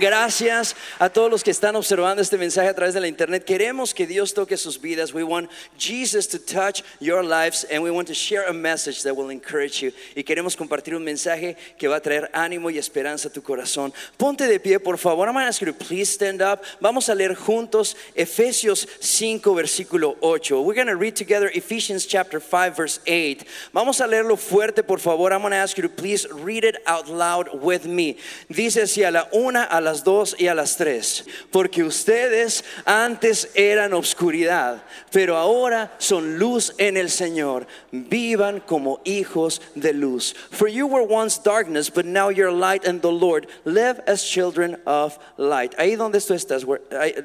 Gracias 0.00 0.76
a 1.00 1.08
todos 1.08 1.28
los 1.28 1.42
que 1.42 1.50
están 1.50 1.74
observando 1.74 2.22
este 2.22 2.38
mensaje 2.38 2.68
a 2.68 2.72
través 2.72 2.94
de 2.94 3.00
la 3.00 3.08
internet. 3.08 3.44
Queremos 3.44 3.92
que 3.92 4.06
Dios 4.06 4.32
toque 4.32 4.56
sus 4.56 4.80
vidas. 4.80 5.12
We 5.12 5.24
want 5.24 5.50
Jesus 5.76 6.28
to 6.28 6.38
touch 6.38 6.84
your 7.00 7.24
lives 7.24 7.66
and 7.68 7.82
we 7.82 7.90
want 7.90 8.06
to 8.06 8.14
share 8.14 8.46
a 8.48 8.52
message 8.52 9.02
that 9.02 9.16
will 9.16 9.30
encourage 9.30 9.82
you. 9.82 9.90
Y 10.14 10.22
queremos 10.22 10.54
compartir 10.54 10.94
un 10.94 11.02
mensaje 11.02 11.56
que 11.76 11.88
va 11.88 11.96
a 11.96 12.00
traer 12.00 12.30
ánimo 12.32 12.70
y 12.70 12.78
esperanza 12.78 13.26
a 13.26 13.32
tu 13.32 13.42
corazón. 13.42 13.92
Ponte 14.16 14.46
de 14.46 14.60
pie, 14.60 14.78
por 14.78 14.98
favor. 14.98 15.26
I'm 15.26 15.34
going 15.34 15.42
to 15.42 15.48
ask 15.48 15.60
you 15.60 15.66
to 15.66 15.72
please 15.72 16.08
stand 16.08 16.42
up. 16.42 16.62
Vamos 16.80 17.08
a 17.08 17.14
leer 17.16 17.34
juntos 17.34 17.96
Efesios 18.14 18.86
5 19.00 19.52
versículo 19.52 20.14
8. 20.20 20.62
We're 20.62 20.76
going 20.76 20.86
to 20.86 20.94
read 20.94 21.16
together 21.16 21.50
Ephesians 21.52 22.06
chapter 22.06 22.38
5 22.38 22.76
verse 22.76 23.00
8. 23.04 23.44
Vamos 23.74 24.00
a 24.00 24.06
leerlo 24.06 24.38
fuerte, 24.38 24.86
por 24.86 25.00
favor. 25.00 25.32
I'm 25.32 25.40
going 25.40 25.50
to 25.50 25.56
ask 25.56 25.76
you 25.76 25.82
to 25.82 25.88
please 25.88 26.24
read 26.30 26.62
it 26.62 26.76
out 26.86 27.08
loud 27.08 27.48
with 27.60 27.84
me. 27.84 28.16
Dice 28.48 28.82
así 28.82 29.02
a 29.02 29.10
la 29.10 29.26
una 29.34 29.64
a 29.64 29.80
la 29.80 29.87
las 29.88 30.04
dos 30.04 30.36
y 30.38 30.48
a 30.48 30.54
las 30.54 30.76
tres. 30.76 31.24
Porque 31.50 31.82
ustedes 31.82 32.64
antes 32.84 33.50
eran 33.54 33.92
obscuridad, 33.94 34.82
pero 35.10 35.36
ahora 35.36 35.94
son 35.98 36.38
luz 36.38 36.74
en 36.78 36.96
el 36.96 37.08
Señor. 37.08 37.66
Vivan 37.90 38.60
como 38.60 39.00
hijos 39.04 39.60
de 39.74 39.92
luz. 39.92 40.34
For 40.50 40.68
you 40.68 40.86
were 40.86 41.02
once 41.02 41.38
darkness, 41.38 41.90
but 41.90 42.04
now 42.04 42.28
you're 42.28 42.52
light 42.52 42.84
in 42.84 43.00
the 43.00 43.10
Lord. 43.10 43.46
Live 43.64 44.00
as 44.06 44.22
children 44.22 44.76
of 44.86 45.18
light. 45.36 45.74
Ahí 45.78 45.96
donde 45.96 46.18
tú 46.20 46.34
estás, 46.34 46.64
where, 46.64 46.80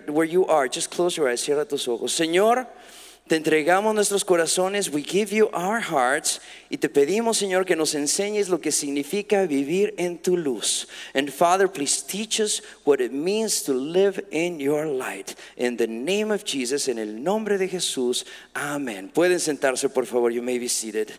where 0.08 0.26
you 0.26 0.46
are, 0.46 0.68
just 0.68 0.90
close 0.90 1.18
your 1.18 1.30
eyes, 1.30 1.42
cierra 1.42 1.66
tus 1.66 1.88
ojos. 1.88 2.14
Señor, 2.14 2.66
te 3.28 3.38
entregamos 3.38 3.96
nuestros 3.96 4.26
corazones, 4.26 4.90
we 4.90 5.02
give 5.02 5.34
you 5.34 5.50
our 5.54 5.80
hearts 5.80 6.42
y 6.70 6.78
te 6.78 6.90
pedimos, 6.90 7.38
Señor, 7.38 7.66
que 7.66 7.76
nos 7.76 7.96
enseñes 7.96 8.50
lo 8.50 8.60
que 8.60 8.72
significa 8.72 9.46
vivir 9.46 9.94
en 9.98 10.18
tu 10.18 10.36
luz. 10.36 10.88
And 11.14 11.32
Father, 11.32 11.70
please 11.70 12.02
teach 12.02 12.42
us 12.42 12.62
what 12.84 13.00
it 13.00 13.14
means 13.14 13.64
to 13.64 13.74
live 13.74 14.22
in 14.32 14.60
your 14.60 14.86
light. 14.86 15.36
In 15.56 15.78
the 15.78 15.88
name 15.88 16.32
of 16.32 16.44
Jesus, 16.44 16.90
en 16.90 17.00
el 17.00 17.24
nombre 17.24 17.58
de 17.58 17.70
Jesús, 17.70 18.26
amén. 18.54 19.10
Pueden 19.14 19.40
sentarse, 19.40 19.88
por 19.88 20.06
favor, 20.06 20.30
you 20.30 20.42
may 20.42 20.60
be 20.60 20.68
seated. 20.68 21.10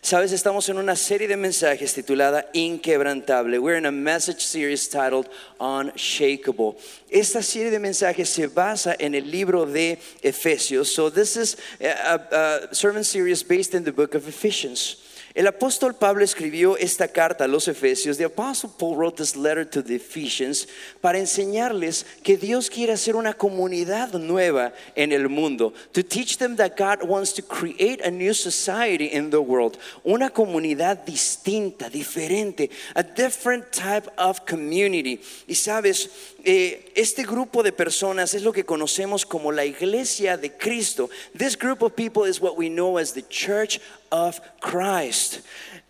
Sabes, 0.00 0.32
estamos 0.32 0.68
en 0.68 0.78
una 0.78 0.94
serie 0.94 1.26
de 1.26 1.36
mensajes 1.36 1.92
titulada 1.92 2.46
Inquebrantable. 2.54 3.58
We're 3.58 3.78
in 3.78 3.86
a 3.86 3.92
message 3.92 4.42
series 4.42 4.88
titled 4.88 5.28
Unshakable. 5.58 6.76
Esta 7.10 7.42
serie 7.42 7.70
de 7.70 7.78
mensajes 7.78 8.28
se 8.28 8.48
basa 8.48 8.94
en 8.98 9.14
el 9.14 9.30
libro 9.30 9.64
de 9.64 9.98
Efesios. 10.22 10.92
So 10.92 11.10
this 11.10 11.36
is 11.36 11.56
a, 11.80 12.68
a 12.70 12.74
sermon 12.74 13.04
series 13.04 13.42
based 13.42 13.74
in 13.74 13.84
the 13.84 13.92
book 13.92 14.14
of 14.14 14.28
Ephesians. 14.28 15.07
El 15.38 15.46
apóstol 15.46 15.94
Pablo 15.94 16.24
escribió 16.24 16.76
esta 16.76 17.06
carta 17.06 17.44
a 17.44 17.46
los 17.46 17.68
Efesios. 17.68 18.16
The 18.16 18.24
apostle 18.24 18.70
Paul 18.76 18.96
wrote 18.96 19.18
this 19.18 19.36
letter 19.36 19.64
to 19.70 19.84
the 19.84 19.94
Ephesians 19.94 20.66
para 21.00 21.20
enseñarles 21.20 22.04
que 22.24 22.36
Dios 22.36 22.68
quiere 22.68 22.92
hacer 22.92 23.14
una 23.14 23.34
comunidad 23.34 24.14
nueva 24.14 24.72
en 24.96 25.12
el 25.12 25.28
mundo. 25.28 25.72
To 25.92 26.02
teach 26.02 26.38
them 26.38 26.56
that 26.56 26.76
God 26.76 27.08
wants 27.08 27.32
to 27.34 27.42
create 27.42 28.00
a 28.04 28.10
new 28.10 28.34
society 28.34 29.12
in 29.12 29.30
the 29.30 29.40
world. 29.40 29.78
Una 30.04 30.28
comunidad 30.28 31.04
distinta, 31.04 31.88
diferente, 31.88 32.70
a 32.96 33.04
different 33.04 33.70
type 33.70 34.10
of 34.18 34.44
community. 34.44 35.20
Y 35.46 35.54
sabes, 35.54 36.10
eh, 36.42 36.90
este 36.96 37.22
grupo 37.22 37.62
de 37.62 37.70
personas 37.70 38.34
es 38.34 38.42
lo 38.42 38.52
que 38.52 38.64
conocemos 38.64 39.24
como 39.24 39.52
la 39.52 39.64
iglesia 39.64 40.36
de 40.36 40.50
Cristo. 40.50 41.08
This 41.32 41.56
group 41.56 41.82
of 41.82 41.94
people 41.94 42.24
is 42.24 42.40
what 42.40 42.56
we 42.56 42.68
know 42.68 42.98
as 42.98 43.12
the 43.12 43.22
church 43.22 43.78
of 44.10 44.40
Christ. 44.60 45.40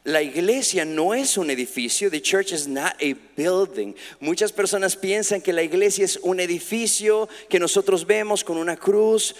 La 0.04 0.22
iglesia 0.22 0.86
no 0.86 1.12
es 1.12 1.36
un 1.36 1.48
edificio. 1.50 2.10
The 2.10 2.20
church 2.20 2.52
is 2.52 2.66
not 2.66 2.94
a 3.02 3.12
building. 3.36 3.94
Muchas 4.22 4.52
personas 4.52 4.96
piensan 4.96 5.42
que 5.42 5.52
la 5.52 5.62
iglesia 5.62 6.04
es 6.04 6.16
un 6.22 6.38
edificio 6.38 7.28
que 7.50 7.58
nosotros 7.58 8.06
vemos 8.06 8.42
con 8.42 8.56
una 8.56 8.76
cruz. 8.76 9.34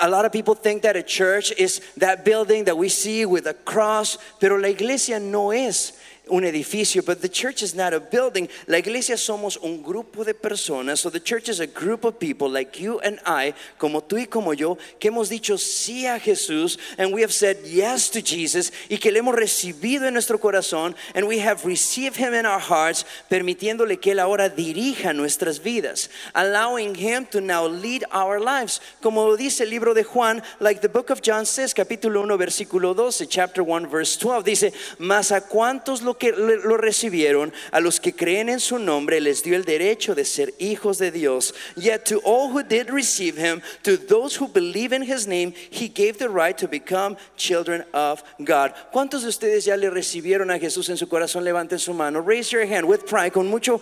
A 0.00 0.08
lot 0.08 0.24
of 0.24 0.32
people 0.32 0.54
think 0.54 0.80
that 0.82 0.96
a 0.96 1.02
church 1.02 1.52
is 1.58 1.80
that 1.98 2.24
building 2.24 2.64
that 2.64 2.78
we 2.78 2.88
see 2.88 3.26
with 3.26 3.46
a 3.46 3.52
cross. 3.52 4.16
Pero 4.40 4.56
la 4.56 4.68
iglesia 4.68 5.20
no 5.20 5.50
es 5.50 5.92
un 6.30 6.44
edificio, 6.44 7.04
but 7.04 7.20
the 7.20 7.28
church 7.28 7.62
is 7.62 7.74
not 7.74 7.92
a 7.92 8.00
building. 8.00 8.48
La 8.66 8.78
iglesia 8.78 9.16
somos 9.16 9.58
un 9.62 9.82
grupo 9.82 10.24
de 10.24 10.34
personas. 10.34 10.98
So 10.98 11.10
the 11.10 11.20
church 11.20 11.48
is 11.48 11.60
a 11.60 11.66
group 11.66 12.04
of 12.04 12.18
people 12.18 12.48
like 12.48 12.80
you 12.80 12.98
and 13.00 13.18
I, 13.26 13.54
como 13.78 14.00
tú 14.00 14.18
y 14.18 14.26
como 14.26 14.52
yo, 14.52 14.78
que 14.98 15.10
hemos 15.10 15.28
dicho 15.28 15.56
sí 15.56 16.06
a 16.06 16.18
Jesús 16.18 16.78
and 16.98 17.12
we 17.12 17.22
have 17.22 17.32
said 17.32 17.58
yes 17.64 18.08
to 18.10 18.22
Jesus 18.22 18.72
y 18.88 18.96
que 18.96 19.12
le 19.12 19.20
hemos 19.20 19.34
recibido 19.34 20.06
en 20.06 20.14
nuestro 20.14 20.38
corazón 20.38 20.94
and 21.14 21.26
we 21.26 21.38
have 21.38 21.64
received 21.64 22.16
him 22.16 22.32
in 22.32 22.46
our 22.46 22.60
hearts, 22.60 23.04
permitiéndole 23.30 24.00
que 24.00 24.12
él 24.12 24.20
ahora 24.20 24.48
dirija 24.48 25.14
nuestras 25.14 25.58
vidas, 25.58 26.08
allowing 26.34 26.94
him 26.94 27.26
to 27.26 27.40
now 27.40 27.66
lead 27.66 28.04
our 28.12 28.40
lives. 28.40 28.80
Como 29.02 29.36
dice 29.36 29.64
el 29.64 29.70
libro 29.70 29.94
de 29.94 30.04
Juan, 30.04 30.42
like 30.60 30.80
the 30.80 30.88
book 30.88 31.10
of 31.10 31.20
John 31.20 31.44
says, 31.44 31.74
capítulo 31.74 32.22
1, 32.22 32.38
versículo 32.38 32.94
12, 32.94 33.26
chapter 33.26 33.62
1, 33.62 33.88
verse 33.88 34.16
12, 34.16 34.44
dice, 34.44 34.72
mas 34.98 35.30
a 35.30 35.42
cuántos 35.42 36.02
lo 36.02 36.13
que 36.18 36.32
lo 36.32 36.76
recibieron, 36.76 37.52
a 37.72 37.80
los 37.80 38.00
que 38.00 38.14
creen 38.14 38.48
en 38.48 38.60
su 38.60 38.78
nombre, 38.78 39.20
les 39.20 39.42
dio 39.42 39.56
el 39.56 39.64
derecho 39.64 40.14
de 40.14 40.24
ser 40.24 40.54
hijos 40.58 40.98
de 40.98 41.10
Dios. 41.10 41.54
Yet 41.76 42.04
to 42.06 42.20
all 42.24 42.50
who 42.50 42.62
did 42.62 42.90
receive 42.90 43.36
him, 43.36 43.62
to 43.82 43.96
those 43.96 44.36
who 44.36 44.48
believe 44.48 44.92
in 44.92 45.02
his 45.02 45.26
name, 45.26 45.52
he 45.70 45.88
gave 45.88 46.18
the 46.18 46.28
right 46.28 46.56
to 46.58 46.68
become 46.68 47.16
children 47.36 47.84
of 47.92 48.22
God. 48.42 48.72
¿Cuántos 48.92 49.22
de 49.22 49.28
ustedes 49.28 49.64
ya 49.64 49.76
le 49.76 49.90
recibieron 49.90 50.50
a 50.50 50.58
Jesús 50.58 50.88
en 50.88 50.96
su 50.96 51.06
corazón? 51.06 51.44
Levanten 51.44 51.78
su 51.78 51.92
mano. 51.92 52.20
Raise 52.20 52.50
your 52.50 52.64
hand 52.64 52.86
with 52.86 53.06
pride, 53.06 53.32
con 53.32 53.46
mucho, 53.48 53.80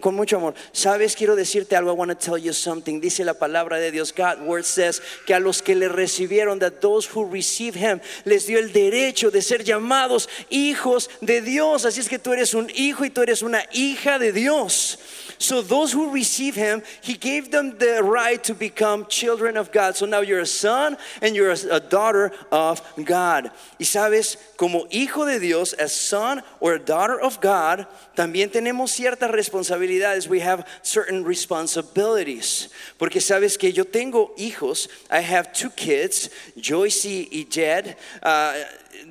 con 0.00 0.14
mucho 0.14 0.36
amor. 0.36 0.54
Sabes, 0.72 1.14
quiero 1.14 1.36
decirte 1.36 1.76
algo. 1.76 1.90
I 1.90 1.94
want 1.94 2.10
to 2.10 2.14
tell 2.14 2.38
you 2.38 2.52
something. 2.52 3.00
Dice 3.00 3.24
la 3.24 3.34
palabra 3.34 3.78
de 3.78 3.90
Dios. 3.90 4.12
God 4.12 4.42
word 4.42 4.64
says 4.64 5.00
que 5.26 5.34
a 5.34 5.40
los 5.40 5.62
que 5.62 5.74
le 5.74 5.88
recibieron, 5.88 6.60
that 6.60 6.80
those 6.80 7.06
who 7.06 7.24
receive 7.24 7.74
him, 7.74 8.00
les 8.24 8.46
dio 8.46 8.58
el 8.58 8.72
derecho 8.72 9.30
de 9.30 9.42
ser 9.42 9.64
llamados 9.64 10.28
hijos 10.50 11.08
de 11.20 11.40
Dios. 11.40 11.65
Así 11.74 12.00
es 12.00 12.08
que 12.08 12.18
tú 12.18 12.32
eres 12.32 12.54
un 12.54 12.70
hijo 12.74 13.04
y 13.04 13.10
tú 13.10 13.22
eres 13.22 13.42
una 13.42 13.62
hija 13.72 14.18
de 14.18 14.32
Dios. 14.32 14.98
So 15.38 15.60
those 15.60 15.92
who 15.92 16.10
receive 16.10 16.54
him, 16.54 16.82
he 17.02 17.14
gave 17.14 17.50
them 17.50 17.76
the 17.78 18.02
right 18.02 18.42
to 18.44 18.54
become 18.54 19.06
children 19.06 19.56
of 19.56 19.70
God. 19.70 19.96
So 19.96 20.06
now 20.06 20.20
you're 20.20 20.40
a 20.40 20.46
son 20.46 20.96
and 21.20 21.36
you're 21.36 21.54
a 21.70 21.80
daughter 21.80 22.32
of 22.50 22.80
God. 23.04 23.50
Y 23.78 23.84
sabes, 23.84 24.38
como 24.56 24.86
hijo 24.90 25.26
de 25.26 25.38
Dios, 25.38 25.74
a 25.78 25.88
son 25.88 26.42
or 26.60 26.74
a 26.74 26.78
daughter 26.78 27.20
of 27.20 27.40
God, 27.40 27.86
también 28.16 28.50
tenemos 28.50 28.90
ciertas 28.90 29.30
responsabilidades. 29.30 30.28
We 30.28 30.40
have 30.40 30.66
certain 30.82 31.24
responsibilities. 31.24 32.68
Porque 32.98 33.20
sabes 33.20 33.58
que 33.58 33.72
yo 33.72 33.84
tengo 33.84 34.30
hijos. 34.38 34.88
I 35.10 35.20
have 35.20 35.52
two 35.52 35.70
kids, 35.70 36.30
Joyce 36.58 37.28
y 37.30 37.46
Jed. 37.50 37.96
Uh, 38.22 38.54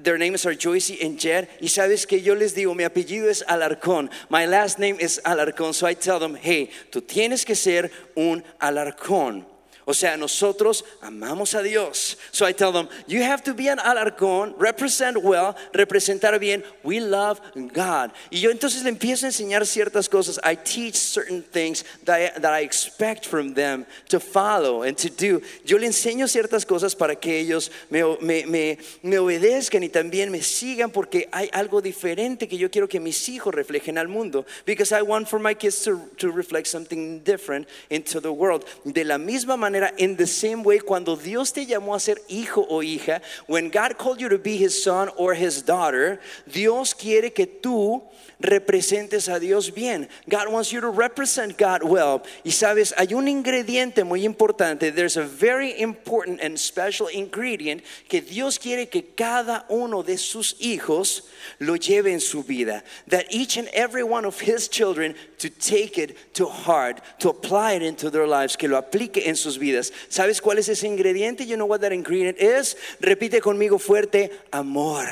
their 0.02 0.18
names 0.18 0.46
are 0.46 0.54
Joyce 0.54 0.92
and 1.02 1.20
Jed. 1.20 1.48
Y 1.62 1.68
sabes 1.68 2.08
que 2.08 2.22
yo 2.22 2.36
les 2.36 2.54
digo, 2.54 2.76
mi 2.76 2.84
apellido 2.84 3.30
es 3.30 3.44
Alarcón. 3.48 4.10
My 4.30 4.46
last 4.46 4.80
name 4.80 4.98
is 5.00 5.20
Alarcón. 5.26 5.74
So 5.74 5.88
I 5.88 5.94
tell 5.94 6.20
them, 6.20 6.36
hey, 6.36 6.70
tú 6.92 7.02
tienes 7.02 7.46
que 7.46 7.56
ser 7.56 7.92
un 8.16 8.44
Alarcón. 8.62 9.46
O 9.86 9.94
sea, 9.94 10.18
nosotros 10.18 10.84
amamos 11.02 11.54
a 11.54 11.62
Dios. 11.62 12.18
So 12.32 12.46
I 12.46 12.54
tell 12.54 12.72
them, 12.72 12.90
you 13.08 13.22
have 13.22 13.44
to 13.44 13.54
be 13.54 13.70
an 13.70 13.78
alarcón, 13.78 14.56
represent 14.58 15.18
well, 15.24 15.56
representar 15.74 16.40
bien. 16.40 16.64
We 16.84 17.00
love 17.00 17.40
God. 17.54 18.12
Y 18.32 18.40
yo 18.40 18.50
entonces 18.50 18.84
le 18.84 18.90
empiezo 18.90 19.26
a 19.26 19.30
enseñar 19.30 19.64
ciertas 19.68 20.10
cosas. 20.10 20.40
I 20.44 20.56
teach 20.56 20.96
certain 20.96 21.44
things 21.44 21.84
that 22.06 22.20
I, 22.20 22.40
that 22.40 22.52
I 22.52 22.62
expect 22.62 23.28
from 23.28 23.54
them 23.54 23.86
to 24.10 24.20
follow 24.20 24.82
and 24.82 24.98
to 24.98 25.10
do. 25.10 25.42
Yo 25.64 25.78
le 25.78 25.86
enseño 25.86 26.28
ciertas 26.28 26.66
cosas 26.66 26.96
para 26.96 27.16
que 27.16 27.38
ellos 27.40 27.70
me, 27.92 28.02
me, 28.22 28.46
me, 28.48 28.78
me 29.04 29.20
obedezcan 29.20 29.84
y 29.84 29.90
también 29.90 30.32
me 30.32 30.42
sigan 30.42 30.90
porque 30.90 31.30
hay 31.32 31.48
algo 31.54 31.82
diferente 31.82 32.48
que 32.48 32.58
yo 32.58 32.72
quiero 32.72 32.90
que 32.90 33.00
mis 33.00 33.30
hijos 33.30 33.54
reflejen 33.54 34.00
al 34.00 34.08
mundo. 34.08 34.48
Because 34.66 34.92
I 34.92 35.04
want 35.04 35.28
for 35.28 35.40
my 35.40 35.54
kids 35.54 35.84
to, 35.84 36.10
to 36.18 36.32
reflect 36.32 36.66
something 36.66 37.20
different 37.24 37.68
into 37.92 38.20
the 38.20 38.32
world. 38.32 38.66
De 38.84 39.04
la 39.04 39.20
misma 39.20 39.56
manera 39.56 39.75
in 39.98 40.16
the 40.16 40.28
same 40.28 40.64
way, 40.64 40.80
cuando 40.80 41.16
Dios 41.16 41.52
te 41.52 41.66
llamó 41.66 41.96
a 41.96 42.00
ser 42.00 42.16
hijo 42.30 42.66
o 42.70 42.82
hija, 42.82 43.22
when 43.48 43.70
God 43.70 43.98
called 43.98 44.22
you 44.22 44.30
to 44.30 44.38
be 44.38 44.58
his 44.58 44.82
son 44.82 45.10
or 45.18 45.34
his 45.34 45.62
daughter, 45.62 46.20
Dios 46.52 46.94
quiere 46.94 47.34
que 47.34 47.46
tú 47.46 48.02
representes 48.42 49.34
a 49.34 49.40
Dios 49.40 49.70
bien. 49.70 50.08
God 50.30 50.52
wants 50.52 50.72
you 50.72 50.82
to 50.82 50.90
represent 50.90 51.58
God 51.58 51.84
well. 51.84 52.24
Y 52.44 52.52
sabes, 52.52 52.94
hay 52.98 53.14
un 53.14 53.28
ingrediente 53.28 54.06
muy 54.06 54.26
importante. 54.26 54.94
There's 54.94 55.18
a 55.18 55.24
very 55.24 55.80
important 55.80 56.42
and 56.42 56.60
special 56.60 57.08
ingredient 57.08 57.82
que 58.10 58.22
Dios 58.22 58.58
quiere 58.58 58.88
que 58.88 59.14
cada 59.16 59.66
uno 59.70 60.04
de 60.04 60.18
sus 60.18 60.56
hijos 60.60 61.24
lo 61.60 61.76
lleve 61.76 62.12
en 62.12 62.20
su 62.20 62.44
vida. 62.44 62.84
That 63.08 63.26
each 63.30 63.58
and 63.58 63.68
every 63.70 64.04
one 64.04 64.26
of 64.26 64.40
his 64.40 64.68
children 64.68 65.16
to 65.40 65.50
take 65.50 65.98
it 65.98 66.34
to 66.36 66.48
heart, 66.48 67.02
to 67.20 67.30
apply 67.30 67.74
it 67.74 67.82
into 67.82 68.10
their 68.10 68.28
lives, 68.28 68.56
que 68.56 68.68
lo 68.68 68.82
aplique 68.82 69.26
en 69.26 69.36
sus 69.36 69.58
vidas. 69.58 69.65
¿Sabes 70.10 70.42
cuál 70.42 70.60
es 70.60 70.70
ese 70.70 70.88
ingrediente? 70.88 71.46
You 71.46 71.56
know 71.56 71.68
what 71.68 71.82
that 71.82 71.92
ingredient 71.92 72.40
is? 72.40 72.78
Repite 73.00 73.42
conmigo 73.42 73.80
fuerte, 73.80 74.32
amor. 74.52 75.08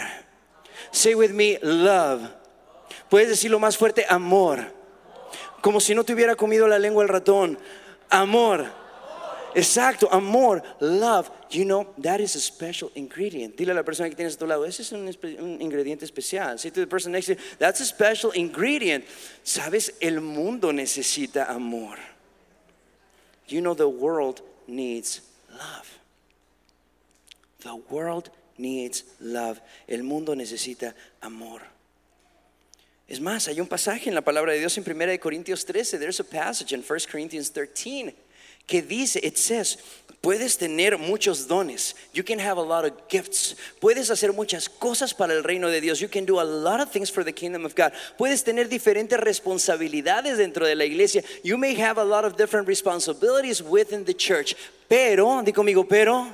Say 0.91 1.15
with 1.15 1.31
me, 1.31 1.57
love. 1.61 2.29
Puedes 3.09 3.29
decirlo 3.29 3.59
más 3.59 3.77
fuerte, 3.77 4.05
amor. 4.09 4.71
Como 5.61 5.79
si 5.79 5.95
no 5.95 6.03
te 6.03 6.13
hubiera 6.13 6.35
comido 6.35 6.67
la 6.67 6.77
lengua 6.77 7.03
el 7.03 7.09
ratón. 7.09 7.57
Amor. 8.09 8.83
Exacto, 9.55 10.09
amor, 10.11 10.63
love. 10.79 11.29
You 11.49 11.65
know, 11.65 11.93
that 11.99 12.19
is 12.19 12.35
a 12.35 12.39
special 12.39 12.91
ingredient. 12.95 13.55
Dile 13.55 13.71
a 13.71 13.75
la 13.75 13.83
persona 13.83 14.09
que 14.09 14.15
tienes 14.15 14.35
a 14.35 14.39
tu 14.39 14.47
lado, 14.47 14.65
ese 14.65 14.81
es 14.81 14.91
un, 14.91 15.07
un 15.39 15.61
ingrediente 15.61 16.05
especial. 16.05 16.57
Say 16.57 16.71
to 16.71 16.79
the 16.79 16.87
person 16.87 17.11
next 17.11 17.27
to 17.27 17.35
you, 17.35 17.39
that's 17.59 17.79
a 17.81 17.85
special 17.85 18.31
ingredient. 18.31 19.05
Sabes, 19.43 19.93
el 20.01 20.21
mundo 20.21 20.71
necesita 20.71 21.49
amor. 21.49 21.97
You 23.47 23.61
know, 23.61 23.73
the 23.73 23.87
world 23.87 24.41
needs 24.67 25.21
love. 25.51 25.99
The 27.61 27.75
world 27.89 28.29
needs 28.57 29.03
love. 29.19 29.61
El 29.87 30.03
mundo 30.03 30.35
necesita 30.35 30.93
amor. 31.21 31.61
Es 33.07 33.19
más, 33.19 33.47
hay 33.47 33.59
un 33.59 33.67
pasaje 33.67 34.07
en 34.07 34.15
la 34.15 34.21
palabra 34.21 34.53
de 34.53 34.59
Dios 34.59 34.77
en 34.77 34.83
1 34.83 35.19
Corintios 35.19 35.65
13. 35.65 35.97
There's 35.97 36.19
a 36.19 36.23
passage 36.23 36.73
in 36.73 36.81
1 36.81 36.99
Corinthians 37.11 37.51
13 37.51 38.13
que 38.67 38.81
dice, 38.81 39.17
it 39.17 39.37
says, 39.37 39.77
puedes 40.21 40.57
tener 40.57 40.97
muchos 40.97 41.47
dones. 41.47 41.95
You 42.13 42.23
can 42.23 42.39
have 42.39 42.57
a 42.57 42.61
lot 42.61 42.85
of 42.85 42.93
gifts. 43.09 43.55
Puedes 43.81 44.09
hacer 44.09 44.33
muchas 44.33 44.69
cosas 44.69 45.13
para 45.13 45.33
el 45.33 45.43
reino 45.43 45.69
de 45.69 45.81
Dios. 45.81 45.99
You 45.99 46.07
can 46.07 46.25
do 46.25 46.39
a 46.39 46.43
lot 46.45 46.79
of 46.79 46.89
things 46.89 47.09
for 47.09 47.23
the 47.23 47.33
kingdom 47.33 47.65
of 47.65 47.75
God. 47.75 47.91
Puedes 48.17 48.43
tener 48.43 48.69
diferentes 48.69 49.19
responsabilidades 49.19 50.37
dentro 50.37 50.65
de 50.65 50.75
la 50.75 50.85
iglesia. 50.85 51.23
You 51.43 51.57
may 51.57 51.75
have 51.75 51.97
a 51.97 52.05
lot 52.05 52.23
of 52.23 52.37
different 52.37 52.67
responsibilities 52.67 53.61
within 53.61 54.05
the 54.05 54.13
church. 54.13 54.55
Pero, 54.87 55.41
di 55.43 55.51
conmigo, 55.51 55.87
pero, 55.87 56.33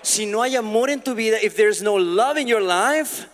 si 0.00 0.24
no 0.24 0.42
hay 0.42 0.54
amor 0.54 0.88
en 0.88 1.00
tu 1.00 1.14
vida, 1.14 1.38
if 1.42 1.56
there's 1.56 1.82
no 1.82 1.96
love 1.96 2.38
in 2.38 2.46
your 2.46 2.62
life, 2.62 3.26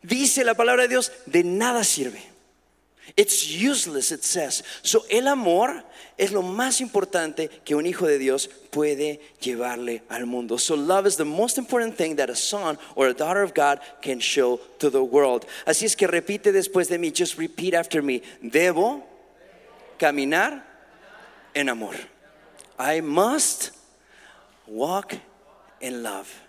dice 0.00 0.44
la 0.44 0.54
palabra 0.54 0.82
de 0.82 0.88
Dios, 0.88 1.10
de 1.26 1.42
nada 1.42 1.82
sirve. 1.82 2.27
It's 3.16 3.48
useless, 3.48 4.12
it 4.12 4.22
says. 4.24 4.62
So, 4.82 5.04
el 5.10 5.26
amor 5.28 5.82
es 6.16 6.32
lo 6.32 6.42
más 6.42 6.80
importante 6.80 7.48
que 7.64 7.74
un 7.74 7.86
hijo 7.86 8.06
de 8.06 8.18
Dios 8.18 8.48
puede 8.70 9.20
llevarle 9.40 10.02
al 10.08 10.26
mundo. 10.26 10.58
So, 10.58 10.74
love 10.74 11.06
is 11.06 11.16
the 11.16 11.24
most 11.24 11.58
important 11.58 11.96
thing 11.96 12.16
that 12.16 12.30
a 12.30 12.36
son 12.36 12.78
or 12.94 13.08
a 13.08 13.14
daughter 13.14 13.42
of 13.42 13.54
God 13.54 13.80
can 14.02 14.20
show 14.20 14.60
to 14.78 14.90
the 14.90 15.02
world. 15.02 15.46
Así 15.66 15.84
es 15.84 15.96
que 15.96 16.06
repite 16.06 16.52
después 16.52 16.88
de 16.88 16.98
mí, 16.98 17.12
just 17.12 17.38
repeat 17.38 17.74
after 17.74 18.02
me. 18.02 18.22
Debo 18.42 19.02
caminar 19.98 20.62
en 21.54 21.68
amor. 21.68 21.94
I 22.78 23.00
must 23.00 23.72
walk 24.66 25.14
in 25.80 26.02
love. 26.02 26.47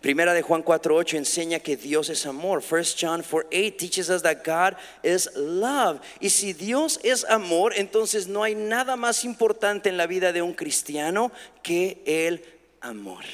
Primera 0.00 0.34
de 0.34 0.42
Juan 0.42 0.62
4:8 0.62 1.16
enseña 1.16 1.60
que 1.60 1.76
Dios 1.76 2.08
es 2.08 2.26
amor. 2.26 2.62
1 2.62 2.96
John 2.98 3.22
4:8 3.22 3.76
teaches 3.76 4.08
us 4.08 4.22
that 4.22 4.44
God 4.44 4.76
is 5.02 5.30
love. 5.34 6.00
Y 6.20 6.30
si 6.30 6.52
Dios 6.52 7.00
es 7.02 7.24
amor, 7.24 7.72
entonces 7.76 8.28
no 8.28 8.42
hay 8.42 8.54
nada 8.54 8.96
más 8.96 9.24
importante 9.24 9.88
en 9.88 9.96
la 9.96 10.06
vida 10.06 10.32
de 10.32 10.42
un 10.42 10.54
cristiano 10.54 11.32
que 11.62 12.02
el 12.06 12.44
amor. 12.80 13.24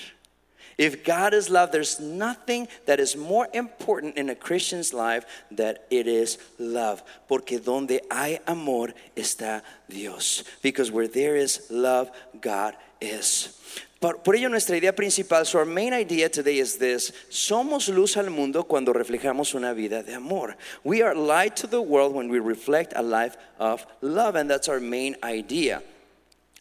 If 0.83 1.05
God 1.05 1.33
is 1.33 1.49
love, 1.49 1.71
there's 1.71 2.01
nothing 2.01 2.67
that 2.87 2.99
is 2.99 3.17
more 3.17 3.47
important 3.55 4.17
in 4.17 4.31
a 4.31 4.35
Christian's 4.35 4.93
life 4.93 5.25
that 5.53 5.87
it 5.91 6.09
is 6.09 6.39
love. 6.59 7.05
Porque 7.29 7.61
donde 7.65 8.01
hay 8.11 8.41
amor 8.49 8.93
está 9.17 9.63
Dios. 9.89 10.43
Because 10.61 10.91
where 10.91 11.07
there 11.07 11.37
is 11.37 11.71
love, 11.71 12.11
God 12.41 12.75
is. 13.01 13.61
Por, 14.01 14.15
por 14.15 14.35
ello 14.35 14.49
nuestra 14.49 14.77
idea 14.77 14.93
principal, 14.93 15.45
so 15.45 15.61
our 15.61 15.65
main 15.65 15.93
idea 15.93 16.29
today 16.29 16.59
is 16.59 16.79
this. 16.79 17.13
Somos 17.31 17.89
luz 17.89 18.17
al 18.17 18.31
mundo 18.31 18.65
cuando 18.65 18.93
reflejamos 18.93 19.55
una 19.55 19.73
vida 19.75 20.03
de 20.03 20.15
amor. 20.15 20.57
We 20.83 21.03
are 21.03 21.15
light 21.15 21.55
to 21.59 21.69
the 21.69 21.81
world 21.81 22.13
when 22.13 22.29
we 22.29 22.41
reflect 22.41 22.93
a 22.97 23.03
life 23.03 23.37
of 23.61 23.87
love 24.01 24.35
and 24.35 24.51
that's 24.51 24.69
our 24.69 24.81
main 24.81 25.15
idea. 25.23 25.81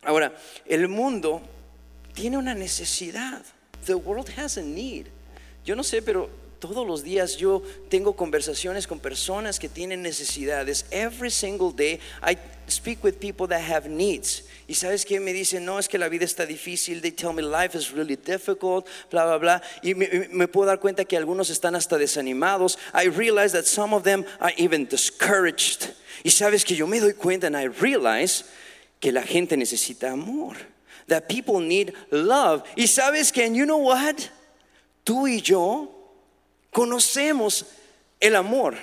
Ahora, 0.04 0.32
el 0.70 0.88
mundo 0.90 1.42
tiene 2.14 2.38
una 2.38 2.54
necesidad. 2.54 3.42
The 3.86 3.96
world 3.96 4.30
has 4.38 4.58
a 4.58 4.64
need. 4.64 5.08
Yo 5.64 5.76
no 5.76 5.84
sé, 5.84 6.02
pero 6.02 6.30
todos 6.60 6.86
los 6.86 7.04
días 7.04 7.38
yo 7.38 7.64
tengo 7.90 8.16
conversaciones 8.16 8.86
con 8.88 9.00
personas 9.00 9.60
que 9.60 9.68
tienen 9.68 10.02
necesidades. 10.04 10.86
Every 10.92 11.32
single 11.32 11.72
day 11.72 12.00
I 12.22 12.38
speak 12.68 13.04
with 13.04 13.20
people 13.20 13.48
that 13.48 13.62
have 13.62 13.90
needs. 13.90 14.44
Y 14.68 14.76
sabes 14.76 15.06
que 15.06 15.20
me 15.20 15.34
dicen, 15.34 15.66
no, 15.66 15.80
es 15.80 15.90
que 15.90 15.98
la 15.98 16.08
vida 16.08 16.24
está 16.24 16.46
difícil. 16.46 17.02
They 17.02 17.12
tell 17.12 17.34
me 17.34 17.42
life 17.42 17.76
is 17.76 17.92
really 17.92 18.16
difficult, 18.16 18.88
bla, 19.10 19.26
bla, 19.26 19.38
bla. 19.38 19.62
Y 19.84 19.96
me, 19.96 20.48
puedo 20.48 20.68
dar 20.68 20.80
cuenta 20.80 21.04
que 21.04 21.18
algunos 21.18 21.50
están 21.50 21.76
hasta 21.76 21.98
desanimados. 21.98 22.78
I 22.94 23.10
realize 23.10 23.52
that 23.52 23.66
some 23.66 23.94
of 23.94 24.04
them 24.04 24.24
are 24.40 24.54
even 24.58 24.86
discouraged. 24.86 25.94
Y 26.24 26.30
sabes 26.30 26.64
que 26.64 26.76
yo 26.76 26.88
me 26.88 27.00
doy 27.00 27.14
cuenta 27.14 27.48
and 27.48 27.58
I 27.58 27.68
realize 27.68 28.46
que 29.00 29.12
la 29.12 29.24
gente 29.24 29.58
necesita 29.58 30.12
amor. 30.12 30.56
That 31.08 31.30
people 31.30 31.60
need 31.60 31.94
love. 32.12 32.64
Y 32.78 32.84
sabes 32.84 33.32
que, 33.34 33.48
you 33.54 33.66
know 33.66 33.78
what? 33.78 34.30
Tú 35.06 35.28
y 35.28 35.42
yo 35.42 35.90
conocemos 36.74 37.66
el 38.22 38.36
amor. 38.36 38.78